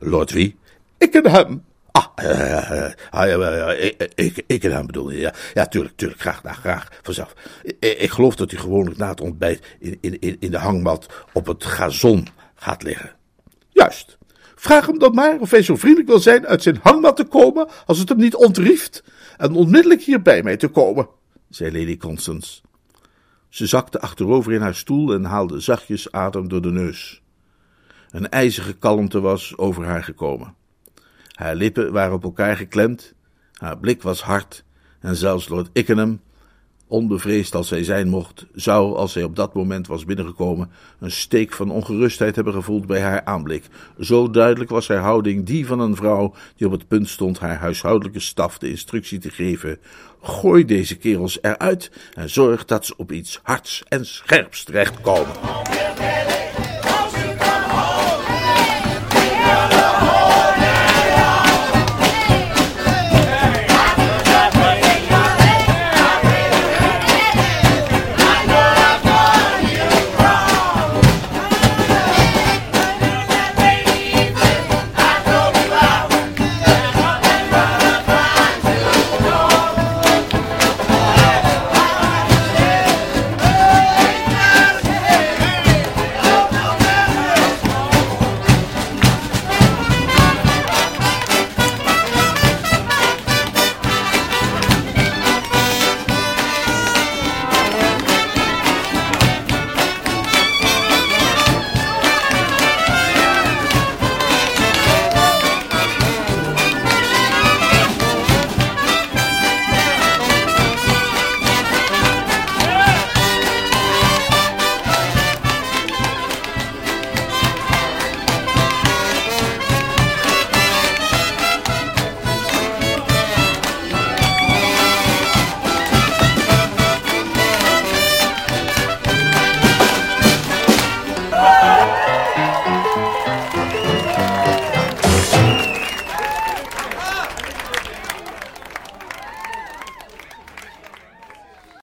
Lord 0.00 0.30
wie? 0.30 0.58
Ickenham. 0.98 1.64
Ah, 1.92 2.06
uh, 2.22 3.84
ik, 3.84 4.12
ik, 4.14 4.44
ik 4.46 4.60
bedoel 4.86 5.10
je. 5.10 5.18
Ja, 5.18 5.34
ja 5.54 5.66
tuurlijk, 5.66 5.96
tuurlijk. 5.96 6.20
Graag, 6.20 6.38
graag, 6.38 6.58
graag. 6.58 6.88
Vanzelf. 7.02 7.34
Ik, 7.62 7.76
ik 7.98 8.10
geloof 8.10 8.36
dat 8.36 8.50
hij 8.50 8.60
gewoonlijk 8.60 8.96
na 8.96 9.08
het 9.08 9.20
ontbijt 9.20 9.66
in, 9.78 9.98
in, 10.00 10.36
in 10.40 10.50
de 10.50 10.58
hangmat 10.58 11.06
op 11.32 11.46
het 11.46 11.64
gazon 11.64 12.26
gaat 12.54 12.82
liggen. 12.82 13.18
Juist. 13.80 14.18
Vraag 14.54 14.86
hem 14.86 14.98
dan 14.98 15.14
maar 15.14 15.38
of 15.38 15.50
hij 15.50 15.62
zo 15.62 15.76
vriendelijk 15.76 16.08
wil 16.08 16.18
zijn 16.18 16.46
uit 16.46 16.62
zijn 16.62 16.78
hangmat 16.82 17.16
te 17.16 17.24
komen 17.24 17.68
als 17.86 17.98
het 17.98 18.08
hem 18.08 18.18
niet 18.18 18.34
ontrieft 18.34 19.04
en 19.36 19.54
onmiddellijk 19.54 20.02
hier 20.02 20.22
bij 20.22 20.42
mij 20.42 20.56
te 20.56 20.68
komen, 20.68 21.08
zei 21.48 21.78
Lady 21.78 21.96
Constance. 21.96 22.60
Ze 23.48 23.66
zakte 23.66 24.00
achterover 24.00 24.52
in 24.52 24.60
haar 24.60 24.74
stoel 24.74 25.12
en 25.12 25.24
haalde 25.24 25.60
zachtjes 25.60 26.12
adem 26.12 26.48
door 26.48 26.62
de 26.62 26.70
neus. 26.70 27.22
Een 28.10 28.28
ijzige 28.28 28.72
kalmte 28.72 29.20
was 29.20 29.56
over 29.56 29.84
haar 29.84 30.04
gekomen. 30.04 30.54
Haar 31.34 31.54
lippen 31.54 31.92
waren 31.92 32.14
op 32.14 32.24
elkaar 32.24 32.56
geklemd, 32.56 33.14
haar 33.52 33.78
blik 33.78 34.02
was 34.02 34.22
hard 34.22 34.64
en 35.00 35.16
zelfs 35.16 35.48
Lord 35.48 35.70
Ickenham 35.72 36.20
Onbevreesd 36.90 37.54
als 37.54 37.68
zij 37.68 37.84
zijn 37.84 38.08
mocht, 38.08 38.46
zou, 38.54 38.96
als 38.96 39.12
zij 39.12 39.22
op 39.22 39.36
dat 39.36 39.54
moment 39.54 39.86
was 39.86 40.04
binnengekomen, 40.04 40.70
een 40.98 41.10
steek 41.10 41.52
van 41.52 41.70
ongerustheid 41.70 42.34
hebben 42.34 42.54
gevoeld 42.54 42.86
bij 42.86 43.00
haar 43.00 43.24
aanblik. 43.24 43.64
Zo 44.00 44.30
duidelijk 44.30 44.70
was 44.70 44.88
haar 44.88 44.98
houding 44.98 45.46
die 45.46 45.66
van 45.66 45.80
een 45.80 45.96
vrouw 45.96 46.34
die 46.56 46.66
op 46.66 46.72
het 46.72 46.88
punt 46.88 47.08
stond 47.08 47.38
haar 47.38 47.56
huishoudelijke 47.56 48.20
staf 48.20 48.58
de 48.58 48.70
instructie 48.70 49.18
te 49.18 49.30
geven: 49.30 49.78
Gooi 50.22 50.64
deze 50.64 50.96
kerels 50.96 51.38
eruit 51.42 51.90
en 52.14 52.30
zorg 52.30 52.64
dat 52.64 52.86
ze 52.86 52.94
op 52.96 53.12
iets 53.12 53.40
hards 53.42 53.82
en 53.88 54.06
scherps 54.06 54.64
terechtkomen. 54.64 55.34